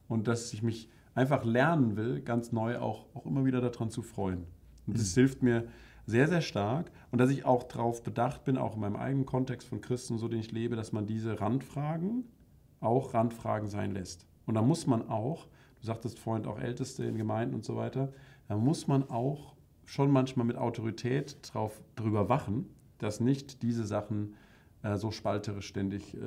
Und 0.07 0.27
dass 0.27 0.51
ich 0.53 0.63
mich 0.63 0.89
einfach 1.15 1.43
lernen 1.43 1.95
will, 1.95 2.21
ganz 2.21 2.51
neu 2.51 2.79
auch, 2.79 3.05
auch 3.13 3.25
immer 3.25 3.45
wieder 3.45 3.61
daran 3.61 3.89
zu 3.89 4.01
freuen. 4.01 4.45
Und 4.87 4.97
das 4.97 5.13
hilft 5.13 5.43
mir 5.43 5.67
sehr, 6.05 6.27
sehr 6.27 6.41
stark. 6.41 6.91
Und 7.11 7.19
dass 7.19 7.29
ich 7.29 7.45
auch 7.45 7.63
darauf 7.63 8.03
bedacht 8.03 8.43
bin, 8.43 8.57
auch 8.57 8.75
in 8.75 8.81
meinem 8.81 8.95
eigenen 8.95 9.25
Kontext 9.25 9.67
von 9.67 9.81
Christen, 9.81 10.17
so 10.17 10.27
den 10.27 10.39
ich 10.39 10.51
lebe, 10.51 10.75
dass 10.75 10.91
man 10.91 11.05
diese 11.05 11.39
Randfragen 11.39 12.25
auch 12.79 13.13
Randfragen 13.13 13.67
sein 13.67 13.91
lässt. 13.91 14.27
Und 14.45 14.55
da 14.55 14.61
muss 14.61 14.87
man 14.87 15.09
auch, 15.09 15.47
du 15.79 15.85
sagtest 15.85 16.19
vorhin 16.19 16.45
auch 16.45 16.59
Älteste 16.59 17.05
in 17.05 17.17
Gemeinden 17.17 17.55
und 17.55 17.63
so 17.63 17.75
weiter, 17.77 18.11
da 18.47 18.57
muss 18.57 18.87
man 18.87 19.09
auch 19.09 19.55
schon 19.85 20.11
manchmal 20.11 20.45
mit 20.45 20.57
Autorität 20.57 21.37
drauf, 21.43 21.81
drüber 21.95 22.29
wachen, 22.29 22.69
dass 22.97 23.19
nicht 23.19 23.61
diese 23.61 23.85
Sachen 23.85 24.35
äh, 24.81 24.97
so 24.97 25.11
spalterisch 25.11 25.67
ständig 25.67 26.15
äh, 26.15 26.19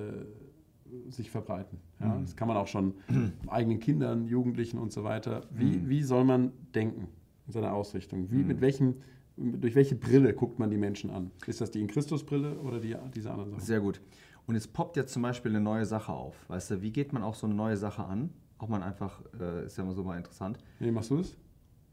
sich 1.08 1.30
verbreiten. 1.30 1.78
Ja? 2.00 2.18
Das 2.20 2.36
kann 2.36 2.48
man 2.48 2.56
auch 2.56 2.66
schon 2.66 2.94
eigenen 3.46 3.80
Kindern, 3.80 4.26
Jugendlichen 4.26 4.78
und 4.78 4.92
so 4.92 5.04
weiter. 5.04 5.42
Wie, 5.50 5.88
wie 5.88 6.02
soll 6.02 6.24
man 6.24 6.52
denken 6.74 7.08
in 7.46 7.52
seiner 7.52 7.72
Ausrichtung? 7.72 8.30
Wie, 8.30 8.42
mit 8.42 8.60
welchem, 8.60 8.96
durch 9.36 9.74
welche 9.74 9.94
Brille 9.94 10.34
guckt 10.34 10.58
man 10.58 10.70
die 10.70 10.76
Menschen 10.76 11.10
an? 11.10 11.30
Ist 11.46 11.60
das 11.60 11.70
die 11.70 11.80
in 11.80 11.86
Christus-Brille 11.86 12.58
oder 12.60 12.80
die, 12.80 12.96
diese 13.14 13.30
anderen 13.30 13.50
Sachen? 13.50 13.62
Sehr 13.62 13.80
gut. 13.80 14.00
Und 14.46 14.54
jetzt 14.54 14.72
poppt 14.72 14.96
jetzt 14.96 15.12
zum 15.12 15.22
Beispiel 15.22 15.50
eine 15.50 15.60
neue 15.60 15.84
Sache 15.84 16.12
auf. 16.12 16.48
Weißt 16.48 16.70
du, 16.70 16.82
wie 16.82 16.92
geht 16.92 17.12
man 17.12 17.22
auch 17.22 17.34
so 17.34 17.46
eine 17.46 17.54
neue 17.54 17.76
Sache 17.76 18.04
an? 18.04 18.30
Auch 18.58 18.68
mal 18.68 18.82
einfach, 18.82 19.22
äh, 19.38 19.66
ist 19.66 19.76
ja 19.76 19.84
mal 19.84 19.94
so 19.94 20.04
mal 20.04 20.16
interessant. 20.16 20.58
Wie 20.78 20.90
machst 20.90 21.10
du 21.10 21.18
es? 21.18 21.36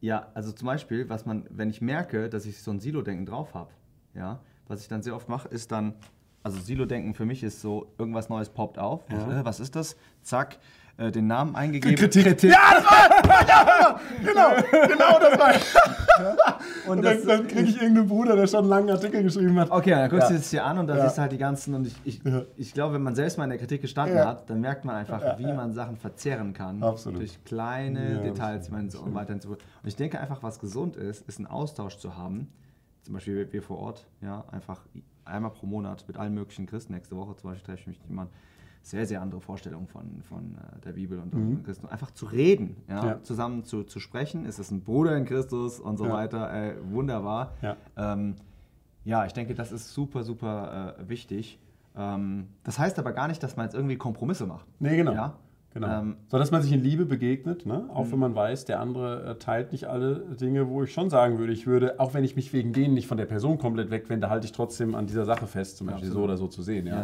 Ja, 0.02 0.32
also 0.34 0.52
zum 0.52 0.68
Beispiel, 0.68 1.10
was 1.10 1.26
man, 1.26 1.46
wenn 1.50 1.70
ich 1.70 1.82
merke, 1.82 2.30
dass 2.30 2.46
ich 2.46 2.62
so 2.62 2.72
ein 2.72 2.80
Silo-Denken 2.80 3.26
drauf 3.26 3.54
habe, 3.54 3.72
ja, 4.14 4.42
was 4.68 4.82
ich 4.82 4.88
dann 4.88 5.02
sehr 5.02 5.16
oft 5.16 5.30
mache, 5.30 5.48
ist 5.48 5.72
dann, 5.72 5.94
also 6.44 6.60
Silo-Denken 6.60 7.14
für 7.14 7.26
mich 7.26 7.42
ist 7.44 7.62
so, 7.62 7.88
irgendwas 7.98 8.30
Neues 8.30 8.50
poppt 8.50 8.78
auf. 8.78 9.02
Ja. 9.10 9.18
Was, 9.28 9.34
äh, 9.34 9.46
was 9.46 9.60
ist 9.60 9.76
das? 9.76 9.96
Zack, 10.22 10.58
äh, 10.98 11.10
den 11.12 11.26
Namen 11.28 11.56
eingegeben. 11.56 11.96
Kritik. 11.98 12.44
Ja, 12.44 12.60
das 12.76 12.86
war, 12.86 13.48
ja, 13.48 14.00
genau, 14.22 14.88
genau 14.88 15.20
das 15.20 15.40
war. 15.40 15.54
Und 16.86 16.98
Und 16.98 17.02
das, 17.04 17.20
dann, 17.22 17.28
dann 17.40 17.48
kriege 17.48 17.64
ich 17.70 17.82
irgendeinen 17.82 18.08
Bruder, 18.08 18.36
der 18.36 18.46
schon 18.46 18.60
einen 18.60 18.68
langen 18.70 18.90
Artikel 18.90 19.24
geschrieben 19.24 19.58
hat. 19.60 19.72
Okay, 19.72 19.92
dann 19.92 20.10
guckst 20.10 20.30
du 20.30 20.34
Ja. 20.34 20.40
es 20.40 20.50
dir 20.50 20.64
an 20.66 20.78
und 20.78 20.88
dann 20.88 20.98
Ja. 20.98 21.06
siehst 21.06 21.18
du 21.18 21.22
halt 21.22 21.32
die 21.32 21.38
ganzen. 21.38 21.74
Und 21.74 21.88
ich, 21.88 21.96
ich, 22.04 22.22
Ja. 22.24 22.42
ich 22.58 22.74
glaube, 22.74 22.94
wenn 22.96 23.04
man 23.04 23.16
selbst 23.16 23.38
mal 23.38 23.46
in 23.46 23.50
der 23.52 23.60
Kritik 23.60 23.82
gestanden 23.82 24.17
Ja. 24.17 24.26
hat, 24.28 24.50
dann 24.50 24.60
merkt 24.62 24.84
man 24.86 24.96
einfach, 24.96 25.38
wie 25.39 25.52
man 25.52 25.74
Sachen 25.74 25.98
verzehren 25.98 26.54
kann. 26.54 26.84
Absolut. 26.84 27.20
Durch 27.22 27.44
kleine 27.46 28.15
Ja, 28.15 28.20
Details, 28.20 28.63
das 28.63 28.72
man 28.72 28.89
so 28.89 29.00
und 29.00 29.15
weiter 29.15 29.34
und 29.34 29.41
so. 29.41 29.50
Und 29.50 29.58
ich 29.86 29.96
denke 29.96 30.20
einfach, 30.20 30.44
was 30.44 30.60
gesund 30.60 30.96
ist, 30.98 31.28
ist 31.28 31.38
einen 31.39 31.48
Austausch 31.48 31.98
zu 31.98 32.15
haben. 32.17 32.50
Zum 33.04 33.13
Beispiel 33.13 33.52
wir- 33.52 33.62
vor 33.62 33.78
Ort, 33.80 34.08
ja, 34.22 34.44
einfach 34.52 34.82
einmal 35.26 35.52
pro 35.52 35.66
Monat 35.68 36.06
mit 36.08 36.18
allen 36.18 36.34
möglichen 36.34 36.66
Christen. 36.66 36.94
Nächste 36.94 37.16
Woche 37.16 37.36
zum 37.36 37.50
Beispiel 37.52 37.66
treffe 37.66 37.82
ich 37.82 37.88
mich 37.88 38.00
mit 38.00 38.10
jemandem. 38.10 38.34
Sehr, 38.82 39.06
sehr 39.06 39.22
andere 39.22 39.39
Vorstellungen 39.39 39.88
von, 39.88 40.22
von 40.24 40.56
äh, 40.56 40.80
der 40.82 40.92
Bibel 40.92 41.18
und 41.20 41.34
mhm. 41.34 41.63
Christen. 41.63 41.88
Einfach 41.88 42.12
zu 42.12 42.26
reden, 42.26 42.76
ja, 42.89 43.06
Ja. 43.06 43.24
zusammen 43.24 43.63
zu, 43.63 43.84
zu 43.86 44.02
sprechen. 44.02 44.46
Ist 44.46 44.60
es 44.60 44.72
ein 44.72 44.82
Bruder 44.84 45.16
in 45.16 45.24
Christus 45.24 45.80
und 45.80 45.96
so 45.98 46.06
Ja. 46.06 46.13
weiter. 46.13 46.54
Äh, 46.54 46.76
wunderbar. 46.92 47.54
Ja. 47.62 47.78
Ähm, 47.96 48.36
ja, 49.06 49.26
ich 49.26 49.32
denke, 49.34 49.54
das 49.56 49.72
ist 49.72 49.94
super, 49.94 50.24
super 50.24 50.98
äh, 51.00 51.08
wichtig. 51.10 51.60
Ähm, 51.96 52.48
das 52.66 52.78
heißt 52.78 53.00
aber 53.00 53.13
gar 53.13 53.30
nicht, 53.30 53.42
dass 53.42 53.56
man 53.56 53.66
jetzt 53.68 53.76
irgendwie 53.76 53.96
Kompromisse 53.98 54.46
macht. 54.48 54.66
Nee, 54.80 54.98
genau. 54.98 55.13
Ja? 55.13 55.38
Genau. 55.74 55.88
Ähm, 55.88 56.08
Mhm. 56.10 56.16
so 56.30 56.38
dass 56.38 56.52
man 56.52 56.62
sich 56.62 56.72
in 56.72 56.82
Liebe 56.84 57.06
begegnet, 57.06 57.66
ne? 57.66 57.90
auch 57.94 58.12
wenn 58.12 58.20
man 58.20 58.36
weiß, 58.36 58.66
der 58.66 58.80
andere 58.80 59.24
äh, 59.32 59.36
teilt 59.36 59.72
nicht 59.72 59.86
alle 59.86 60.20
Dinge, 60.40 60.68
wo 60.70 60.84
ich 60.84 60.94
schon 60.94 61.10
sagen 61.10 61.40
würde, 61.40 61.54
ich 61.54 61.66
würde, 61.68 62.00
auch 62.00 62.14
wenn 62.14 62.24
ich 62.24 62.36
mich 62.36 62.54
wegen 62.54 62.74
denen 62.74 62.94
nicht 62.94 63.08
von 63.08 63.18
der 63.18 63.26
Person 63.26 63.58
komplett 63.58 63.90
wegwende, 63.92 64.30
halte 64.30 64.46
ich 64.46 64.52
trotzdem 64.52 64.96
an 64.96 65.08
dieser 65.08 65.26
Sache 65.26 65.48
fest, 65.48 65.78
zum 65.78 65.88
Beispiel 65.88 66.06
so 66.10 66.12
absolut. 66.14 66.30
oder 66.30 66.38
so 66.38 66.48
zu 66.48 66.62
sehen. 66.62 66.88
Ja. 66.88 67.02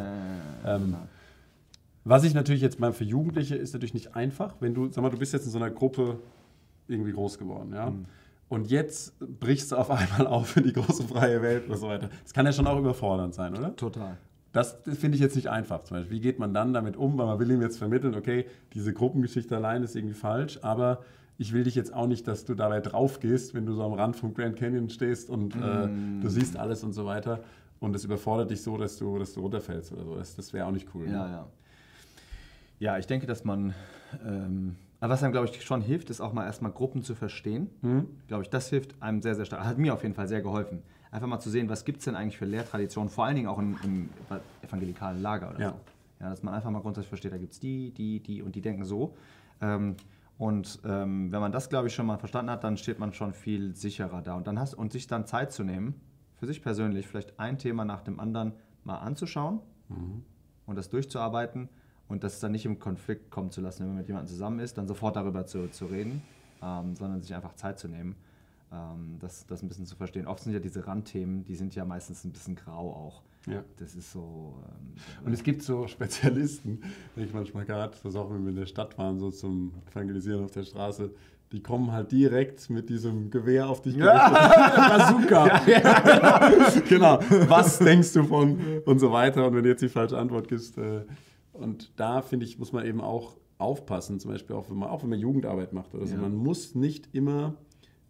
äh, 0.66 0.76
Ähm, 0.76 0.96
was 2.06 2.24
ich 2.24 2.34
natürlich 2.34 2.62
jetzt 2.62 2.80
mal 2.80 2.94
für 2.94 3.04
Jugendliche 3.04 3.56
ist 3.56 3.74
natürlich 3.74 3.94
nicht 3.94 4.16
einfach, 4.16 4.56
wenn 4.60 4.74
du, 4.74 4.90
sag 4.90 5.02
mal, 5.04 5.10
du 5.10 5.18
bist 5.18 5.34
jetzt 5.34 5.46
in 5.46 5.52
so 5.52 5.58
einer 5.58 5.70
Gruppe 5.70 6.18
irgendwie 6.88 7.12
groß 7.12 7.38
geworden, 7.38 7.72
ja. 7.74 7.90
Mhm. 7.92 8.06
Und 8.48 8.72
jetzt 8.72 9.14
brichst 9.40 9.72
du 9.72 9.76
auf 9.76 9.92
einmal 9.92 10.26
auf 10.28 10.58
in 10.58 10.64
die 10.64 10.74
große 10.74 11.04
freie 11.04 11.40
Welt 11.44 11.68
oder 11.68 11.78
so 11.78 11.88
weiter. 11.88 12.10
Das 12.24 12.34
kann 12.34 12.46
ja 12.48 12.52
schon 12.52 12.66
auch 12.66 12.80
überfordernd 12.80 13.36
sein, 13.36 13.56
oder? 13.56 13.76
total. 13.76 14.18
Das, 14.52 14.82
das 14.84 14.98
finde 14.98 15.16
ich 15.16 15.22
jetzt 15.22 15.36
nicht 15.36 15.48
einfach. 15.50 15.84
Zum 15.84 15.98
Beispiel, 15.98 16.18
wie 16.18 16.22
geht 16.22 16.40
man 16.40 16.54
dann 16.54 16.74
damit 16.74 16.98
um? 16.98 17.18
Weil 17.18 17.28
man 17.28 17.40
will 17.40 17.52
ihm 17.52 17.62
jetzt 17.62 17.78
vermitteln, 17.78 18.16
okay, 18.16 18.46
diese 18.74 18.94
Gruppengeschichte 18.94 19.56
allein 19.56 19.84
ist 19.84 19.96
irgendwie 19.96 20.16
falsch, 20.16 20.60
aber 20.64 21.04
ich 21.38 21.54
will 21.54 21.64
dich 21.64 21.76
jetzt 21.76 21.94
auch 21.94 22.08
nicht, 22.08 22.28
dass 22.28 22.46
du 22.46 22.56
dabei 22.56 22.80
drauf 22.82 23.20
gehst, 23.20 23.54
wenn 23.54 23.66
du 23.66 23.74
so 23.74 23.84
am 23.84 23.94
Rand 23.94 24.16
vom 24.16 24.34
Grand 24.34 24.56
Canyon 24.58 24.90
stehst 24.90 25.30
und 25.30 25.56
äh, 25.56 25.88
Mm. 25.88 26.20
du 26.22 26.30
siehst 26.30 26.58
alles 26.58 26.84
und 26.84 26.94
so 26.94 27.06
weiter. 27.06 27.42
Und 27.80 27.96
es 27.96 28.04
überfordert 28.04 28.52
dich 28.52 28.62
so, 28.62 28.76
dass 28.78 28.98
du, 28.98 29.18
dass 29.20 29.34
du 29.34 29.40
runterfällst 29.42 29.94
oder 29.94 30.04
so. 30.04 30.16
Das, 30.16 30.36
das 30.36 30.52
wäre 30.52 30.66
auch 30.66 30.72
nicht 30.72 30.88
cool. 30.94 31.06
Ja, 31.06 31.26
ne? 31.28 31.32
ja. 31.32 31.48
Ja, 32.80 32.98
ich 32.98 33.08
denke, 33.08 33.28
dass 33.28 33.44
man. 33.44 33.74
Ähm, 34.26 34.76
aber 35.00 35.14
was 35.14 35.24
einem, 35.24 35.32
glaube 35.32 35.48
ich, 35.48 35.64
schon 35.64 35.82
hilft, 35.82 36.10
ist 36.10 36.20
auch 36.20 36.34
mal 36.34 36.46
erstmal 36.46 36.72
Gruppen 36.72 37.04
zu 37.04 37.16
verstehen. 37.16 37.70
Mhm. 37.82 38.08
Glaube 38.28 38.44
ich, 38.44 38.50
das 38.50 38.70
hilft 38.70 39.02
einem 39.02 39.22
sehr, 39.22 39.36
sehr 39.36 39.46
stark. 39.46 39.64
Hat 39.64 39.78
mir 39.78 39.94
auf 39.94 40.04
jeden 40.04 40.16
Fall 40.16 40.28
sehr 40.28 40.42
geholfen. 40.42 40.82
Einfach 41.12 41.28
mal 41.28 41.40
zu 41.40 41.50
sehen, 41.50 41.70
was 41.70 41.86
gibt 41.86 42.00
es 42.00 42.06
denn 42.06 42.16
eigentlich 42.16 42.38
für 42.38 42.46
Lehrtraditionen, 42.46 43.10
vor 43.10 43.26
allen 43.26 43.36
Dingen 43.36 43.48
auch 43.48 43.58
im, 43.58 43.76
im 43.84 44.10
evangelikalen 44.62 45.22
Lager 45.22 45.50
oder 45.50 45.60
Ja. 45.60 45.70
so. 45.70 45.76
Ja, 46.20 46.30
dass 46.30 46.44
man 46.44 46.54
einfach 46.54 46.70
mal 46.70 46.82
grundsätzlich 46.82 47.10
versteht, 47.10 47.32
da 47.32 47.38
gibt 47.38 47.54
es 47.54 47.60
die, 47.60 47.92
die, 47.92 48.20
die 48.20 48.42
und 48.42 48.54
die 48.56 48.62
denken 48.62 48.84
so. 48.84 49.16
Ähm, 49.62 49.96
und 50.38 50.80
ähm, 50.86 51.32
wenn 51.32 51.40
man 51.40 51.52
das, 51.52 51.70
glaube 51.70 51.88
ich, 51.88 51.96
schon 51.96 52.06
mal 52.06 52.18
verstanden 52.18 52.52
hat, 52.52 52.64
dann 52.64 52.78
steht 52.78 53.00
man 53.00 53.14
schon 53.14 53.34
viel 53.34 53.76
sicherer 53.76 54.22
da. 54.22 54.36
Und, 54.36 54.46
dann 54.48 54.60
hast, 54.60 54.74
und 54.74 54.92
sich 54.92 55.08
dann 55.08 55.26
Zeit 55.26 55.52
zu 55.52 55.64
nehmen, 55.64 55.96
für 56.36 56.46
sich 56.46 56.62
persönlich 56.62 57.08
vielleicht 57.08 57.40
ein 57.40 57.58
Thema 57.58 57.84
nach 57.86 58.02
dem 58.02 58.20
anderen 58.20 58.54
mal 58.84 58.98
anzuschauen 59.00 59.60
und 60.66 60.76
das 60.78 60.90
durchzuarbeiten 60.90 61.68
und 62.08 62.24
das 62.24 62.40
dann 62.40 62.52
nicht 62.52 62.66
im 62.66 62.80
Konflikt 62.80 63.32
kommen 63.32 63.52
zu 63.52 63.60
lassen, 63.62 63.82
wenn 63.82 63.88
man 63.90 63.98
mit 63.98 64.08
jemandem 64.08 64.30
zusammen 64.30 64.60
ist, 64.60 64.78
dann 64.78 64.88
sofort 64.88 65.16
darüber 65.16 65.46
zu, 65.46 65.70
zu 65.70 65.86
reden, 65.88 66.22
ähm, 66.62 66.96
sondern 66.96 67.22
sich 67.22 67.34
einfach 67.36 67.56
Zeit 67.56 67.80
zu 67.80 67.88
nehmen, 67.88 68.16
das, 69.20 69.48
das 69.48 69.64
ein 69.64 69.68
bisschen 69.68 69.86
zu 69.86 69.96
verstehen. 69.96 70.28
Oft 70.28 70.44
sind 70.44 70.54
ja 70.54 70.60
diese 70.60 70.86
Randthemen, 70.86 71.44
die 71.44 71.56
sind 71.56 71.74
ja 71.76 71.86
meistens 71.86 72.24
ein 72.24 72.32
bisschen 72.32 72.56
grau 72.56 72.92
auch. 72.94 73.24
Ja. 73.48 73.64
Das 73.78 73.96
ist 73.96 74.12
so. 74.12 74.54
Ähm, 74.68 75.26
Und 75.26 75.34
es 75.34 75.44
gibt 75.44 75.64
so 75.64 75.88
Spezialisten, 75.88 76.82
die 77.16 77.22
ich 77.24 77.34
manchmal 77.34 77.66
gerade, 77.66 77.96
das 78.04 78.16
auch 78.16 78.30
wenn 78.32 78.44
wir 78.44 78.50
in 78.50 78.56
der 78.56 78.66
Stadt 78.66 78.98
waren, 78.98 79.18
so 79.18 79.32
zum 79.32 79.74
Evangelisieren 79.92 80.44
auf 80.44 80.52
der 80.52 80.64
Straße, 80.64 81.12
die 81.52 81.64
kommen 81.64 81.92
halt 81.92 82.12
direkt 82.12 82.70
mit 82.70 82.90
diesem 82.90 83.32
Gewehr 83.32 83.68
auf 83.70 83.82
dich 83.82 83.96
gerichtet. 83.98 84.34
Bazooka. 84.76 85.62
genau. 86.90 87.20
Was 87.48 87.80
denkst 87.80 88.14
du 88.14 88.24
von 88.24 88.60
und 88.86 89.00
so 89.00 89.12
weiter. 89.12 89.48
Und 89.48 89.56
wenn 89.56 89.64
du 89.64 89.70
jetzt 89.70 89.82
die 89.82 89.90
falsche 89.90 90.18
Antwort 90.18 90.48
gibst. 90.48 90.78
Äh, 90.78 91.06
und 91.54 91.92
da 91.96 92.22
finde 92.22 92.46
ich, 92.46 92.60
muss 92.60 92.72
man 92.72 92.86
eben 92.86 93.02
auch 93.02 93.36
aufpassen, 93.58 94.20
zum 94.20 94.32
Beispiel 94.32 94.56
auch 94.56 94.70
wenn 94.70 94.78
man, 94.78 94.90
auch 94.90 95.02
wenn 95.02 95.10
man 95.10 95.20
Jugendarbeit 95.20 95.74
macht 95.74 95.94
oder 95.96 96.06
so. 96.06 96.16
Ja. 96.16 96.22
Man 96.22 96.36
muss 96.36 96.76
nicht 96.76 97.10
immer 97.14 97.56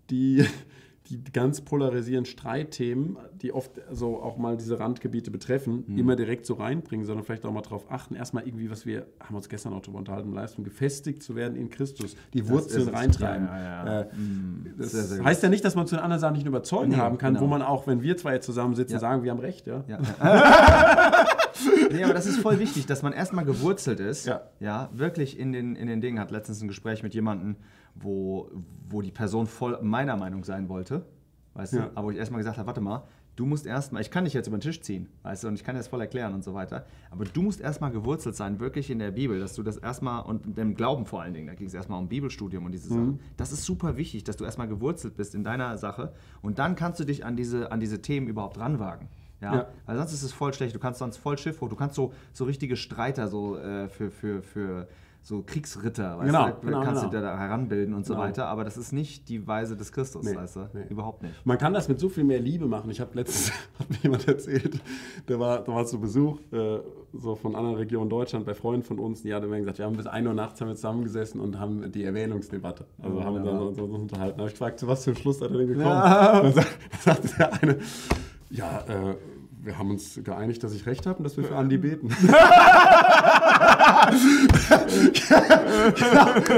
die, 0.10 0.46
die 1.10 1.24
ganz 1.34 1.62
polarisierenden 1.62 2.32
Streitthemen, 2.32 3.18
die 3.42 3.52
oft 3.52 3.72
so 3.92 4.22
auch 4.22 4.38
mal 4.38 4.58
diese 4.58 4.80
Randgebiete 4.80 5.32
betreffen, 5.32 5.84
Mhm. 5.88 5.98
immer 5.98 6.16
direkt 6.16 6.46
so 6.46 6.54
reinbringen, 6.54 7.06
sondern 7.08 7.26
vielleicht 7.26 7.46
auch 7.48 7.52
mal 7.52 7.62
darauf 7.62 7.92
achten, 7.92 8.14
erstmal 8.14 8.46
irgendwie, 8.46 8.70
was 8.70 8.86
wir, 8.86 9.08
haben 9.20 9.36
uns 9.36 9.50
gestern 9.50 9.74
auch 9.74 9.82
darüber 9.82 9.98
unterhalten, 10.00 10.32
Leistung, 10.34 10.64
gefestigt 10.64 11.24
zu 11.24 11.36
werden 11.36 11.56
in 11.58 11.72
Christus, 11.72 12.16
die 12.34 12.48
Wurzeln 12.48 12.90
reintreiben. 12.90 13.48
Ja, 13.48 13.58
ja, 13.60 13.86
ja. 13.86 14.02
Äh, 14.02 14.06
das 14.78 14.92
Sehr, 14.92 15.04
sehr 15.04 15.24
heißt 15.24 15.42
ja 15.42 15.50
nicht, 15.50 15.66
dass 15.66 15.74
man 15.76 15.88
zu 15.88 15.96
den 15.96 16.04
anderen 16.04 16.20
Sachen 16.22 16.36
nicht 16.36 16.46
überzeugen 16.46 16.92
Nee, 16.92 16.98
haben 16.98 17.18
kann, 17.18 17.34
genau. 17.34 17.46
wo 17.46 17.50
man 17.50 17.64
auch, 17.64 17.88
wenn 17.88 18.04
wir 18.04 18.16
zwei 18.18 18.34
jetzt 18.36 18.46
zusammensitzen, 18.46 19.00
sagen, 19.00 19.24
wir 19.24 19.32
haben 19.32 19.40
recht, 19.40 19.66
ja. 19.66 19.84
Ja. 21.90 21.96
nee, 21.98 22.04
aber 22.04 22.14
das 22.14 22.26
ist 22.26 22.40
voll 22.40 22.60
wichtig, 22.60 22.86
dass 22.86 23.02
man 23.04 23.14
erstmal 23.14 23.46
gewurzelt 23.46 24.00
ist. 24.00 24.26
Ja. 24.26 24.42
ja 24.60 24.90
wirklich 24.94 25.38
in 25.40 25.52
den, 25.52 25.76
in 25.76 25.88
den 25.88 26.02
Dingen. 26.02 26.20
Hat 26.20 26.32
letztens 26.32 26.62
ein 26.62 26.68
Gespräch 26.68 27.04
mit 27.04 27.14
jemandem, 27.14 27.56
wo, 27.96 28.50
wo 28.90 29.02
die 29.02 29.12
Person 29.12 29.48
voll 29.48 29.80
meiner 29.82 30.16
Meinung 30.18 30.44
sein 30.44 30.70
wollte. 30.70 31.06
Weißt 31.54 31.74
Ja. 31.74 31.88
du? 31.88 31.92
Aber 31.96 32.08
wo 32.08 32.12
ich 32.12 32.18
erstmal 32.18 32.40
gesagt 32.40 32.58
habe: 32.58 32.68
Warte 32.68 32.82
mal, 32.82 33.04
du 33.36 33.46
musst 33.46 33.66
erstmal, 33.66 34.02
ich 34.02 34.12
kann 34.12 34.26
dich 34.26 34.34
jetzt 34.34 34.48
über 34.48 34.58
den 34.58 34.62
Tisch 34.62 34.82
ziehen, 34.82 35.08
weißt 35.24 35.44
du, 35.44 35.48
und 35.48 35.56
ich 35.56 35.64
kann 35.64 35.74
dir 35.76 35.80
das 35.80 35.88
voll 35.88 36.02
erklären 36.02 36.34
und 36.34 36.44
so 36.44 36.54
weiter. 36.54 36.86
Aber 37.10 37.24
du 37.26 37.42
musst 37.42 37.62
erstmal 37.62 37.90
gewurzelt 37.92 38.36
sein, 38.36 38.60
wirklich 38.60 38.90
in 38.90 39.00
der 39.00 39.12
Bibel, 39.12 39.40
dass 39.40 39.54
du 39.54 39.64
das 39.64 39.78
erstmal 39.78 40.24
und 40.26 40.58
dem 40.58 40.76
Glauben 40.76 41.06
vor 41.06 41.22
allen 41.22 41.34
Dingen, 41.34 41.48
da 41.48 41.54
ging 41.56 41.68
es 41.68 41.74
erstmal 41.74 42.00
um 42.00 42.08
Bibelstudium 42.10 42.66
und 42.66 42.72
diese 42.74 42.94
Mhm. 42.94 42.96
Sachen. 42.98 43.20
Das 43.38 43.52
ist 43.52 43.64
super 43.64 43.96
wichtig, 43.98 44.26
dass 44.26 44.36
du 44.38 44.44
erstmal 44.44 44.68
gewurzelt 44.68 45.16
bist 45.16 45.36
in 45.36 45.44
deiner 45.44 45.78
Sache 45.78 46.12
und 46.42 46.60
dann 46.60 46.76
kannst 46.76 47.00
du 47.00 47.06
dich 47.06 47.26
an 47.26 47.36
diese, 47.38 47.72
an 47.72 47.80
diese 47.80 48.02
Themen 48.02 48.28
überhaupt 48.28 48.60
ranwagen. 48.60 49.08
Ja? 49.42 49.56
Ja. 49.56 49.68
Weil 49.86 49.98
sonst 49.98 50.14
ist 50.14 50.24
es 50.24 50.34
voll 50.34 50.54
schlecht. 50.54 50.76
Du 50.76 50.80
kannst 50.80 51.00
sonst 51.00 51.18
voll 51.18 51.38
Schiff 51.38 51.62
hoch. 51.62 51.70
Du 51.70 51.76
kannst 51.76 51.96
so, 51.96 52.14
so 52.34 52.46
richtige 52.46 52.76
Streiter 52.76 53.28
so 53.28 53.58
äh, 53.58 53.88
für, 53.88 54.12
für, 54.12 54.42
für 54.42 54.88
so 55.22 55.44
Kriegsritter, 55.46 56.18
weißt 56.18 56.28
Genau, 56.28 56.48
du, 56.50 56.66
genau, 56.66 56.82
kannst 56.82 57.02
genau. 57.02 57.14
du 57.14 57.22
da 57.22 57.38
heranbilden 57.38 57.94
und 57.94 58.06
so 58.06 58.14
Genau. 58.14 58.26
weiter. 58.26 58.46
Aber 58.48 58.64
das 58.64 58.78
ist 58.78 58.94
nicht 58.94 59.28
die 59.28 59.46
Weise 59.46 59.76
des 59.76 59.92
Christus, 59.92 60.24
Nee, 60.26 60.34
weißt 60.36 60.56
du? 60.56 60.70
nee. 60.74 60.86
Überhaupt 60.90 61.22
nicht. 61.24 61.34
Man 61.46 61.58
kann 61.58 61.74
das 61.74 61.90
mit 61.90 62.00
so 62.00 62.08
viel 62.08 62.24
mehr 62.24 62.40
Liebe 62.40 62.68
machen. 62.68 62.90
Ich 62.90 63.02
habe 63.02 63.12
letztens, 63.16 63.52
hat 63.80 63.90
mir 63.90 63.98
jemand 64.02 64.28
erzählt, 64.30 64.80
der 65.28 65.38
war, 65.40 65.60
der 65.62 65.74
war 65.74 65.86
zu 65.86 66.00
Besuch, 66.00 66.40
äh, 66.54 66.80
so 67.14 67.36
von 67.36 67.56
anderen 67.58 67.76
Regionen 67.76 68.10
Deutschland, 68.10 68.46
bei 68.46 68.54
Freunden 68.54 68.84
von 68.86 68.98
uns, 68.98 69.22
die 69.22 69.34
hat 69.34 69.44
immer 69.44 69.58
gesagt, 69.60 69.78
wir 69.78 69.86
haben 69.86 69.98
bis 69.98 70.08
1 70.08 70.26
Uhr 70.26 70.34
nachts 70.34 70.62
haben 70.62 70.70
wir 70.70 70.76
zusammengesessen 70.76 71.42
und 71.42 71.60
haben 71.60 71.92
die 71.92 72.06
Erwähnungsdebatte, 72.06 72.86
also 73.02 73.20
Ja, 73.20 73.26
haben 73.26 73.44
wir 73.44 73.52
ja. 73.52 73.58
uns 73.60 73.78
uns 73.78 73.94
unterhalten. 73.94 74.38
Da 74.38 74.42
habe 74.44 74.48
ich 74.48 74.54
gefragt, 74.54 74.80
zu 74.80 74.88
was 74.88 75.04
für 75.04 75.10
einem 75.12 75.18
Schluss 75.18 75.42
hat 75.42 75.52
er 75.52 75.58
denn 75.58 75.68
gekommen? 75.68 75.86
Dann, 75.86 76.54
sagt, 76.54 76.78
sagte 77.02 77.30
der 77.38 77.54
eine, 77.62 77.78
ja, 78.50 78.82
äh, 78.88 79.16
wir 79.62 79.78
haben 79.78 79.92
uns 79.92 80.20
geeinigt, 80.24 80.64
dass 80.64 80.74
ich 80.74 80.86
recht 80.86 81.06
habe 81.06 81.18
und 81.18 81.24
dass 81.26 81.36
wir 81.38 81.44
für 81.44 81.56
Andi 81.56 81.78
beten. 81.78 82.10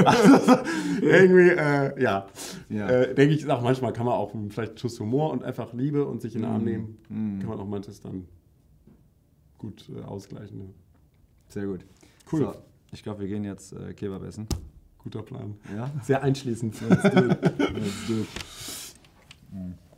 also, 0.05 0.59
irgendwie, 1.01 1.49
äh, 1.49 2.01
ja. 2.01 2.27
Ja. 2.69 2.87
Äh, 2.89 3.15
denke 3.15 3.33
ich, 3.33 3.49
auch 3.49 3.61
manchmal 3.61 3.91
kann 3.93 4.05
man 4.05 4.13
auch 4.13 4.31
vielleicht 4.49 4.71
einen 4.71 4.77
Schuss 4.77 4.99
Humor 4.99 5.31
und 5.31 5.43
einfach 5.43 5.73
Liebe 5.73 6.05
und 6.05 6.21
sich 6.21 6.35
in 6.35 6.43
den 6.43 6.51
Arm 6.51 6.63
nehmen, 6.63 6.99
kann 7.39 7.49
man 7.49 7.59
auch 7.59 7.67
manches 7.67 8.01
dann 8.01 8.27
gut 9.57 9.89
äh, 9.89 10.03
ausgleichen. 10.03 10.59
Ja. 10.59 10.67
Sehr 11.49 11.65
gut. 11.65 11.85
Cool. 12.31 12.39
So, 12.41 12.53
ich 12.91 13.03
glaube, 13.03 13.21
wir 13.21 13.27
gehen 13.27 13.43
jetzt 13.43 13.73
äh, 13.73 13.93
Kebab 13.93 14.23
essen. 14.23 14.47
Guter 14.99 15.23
Plan. 15.23 15.55
Ja? 15.75 15.89
Sehr 16.03 16.21
einschließend. 16.21 16.79
Let's 16.87 17.01
do 17.01 17.25
it. 17.25 17.41
Let's 17.41 18.07
do 18.07 18.13
it. 18.13 18.27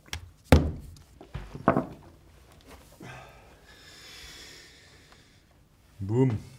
Boom. 6.00 6.53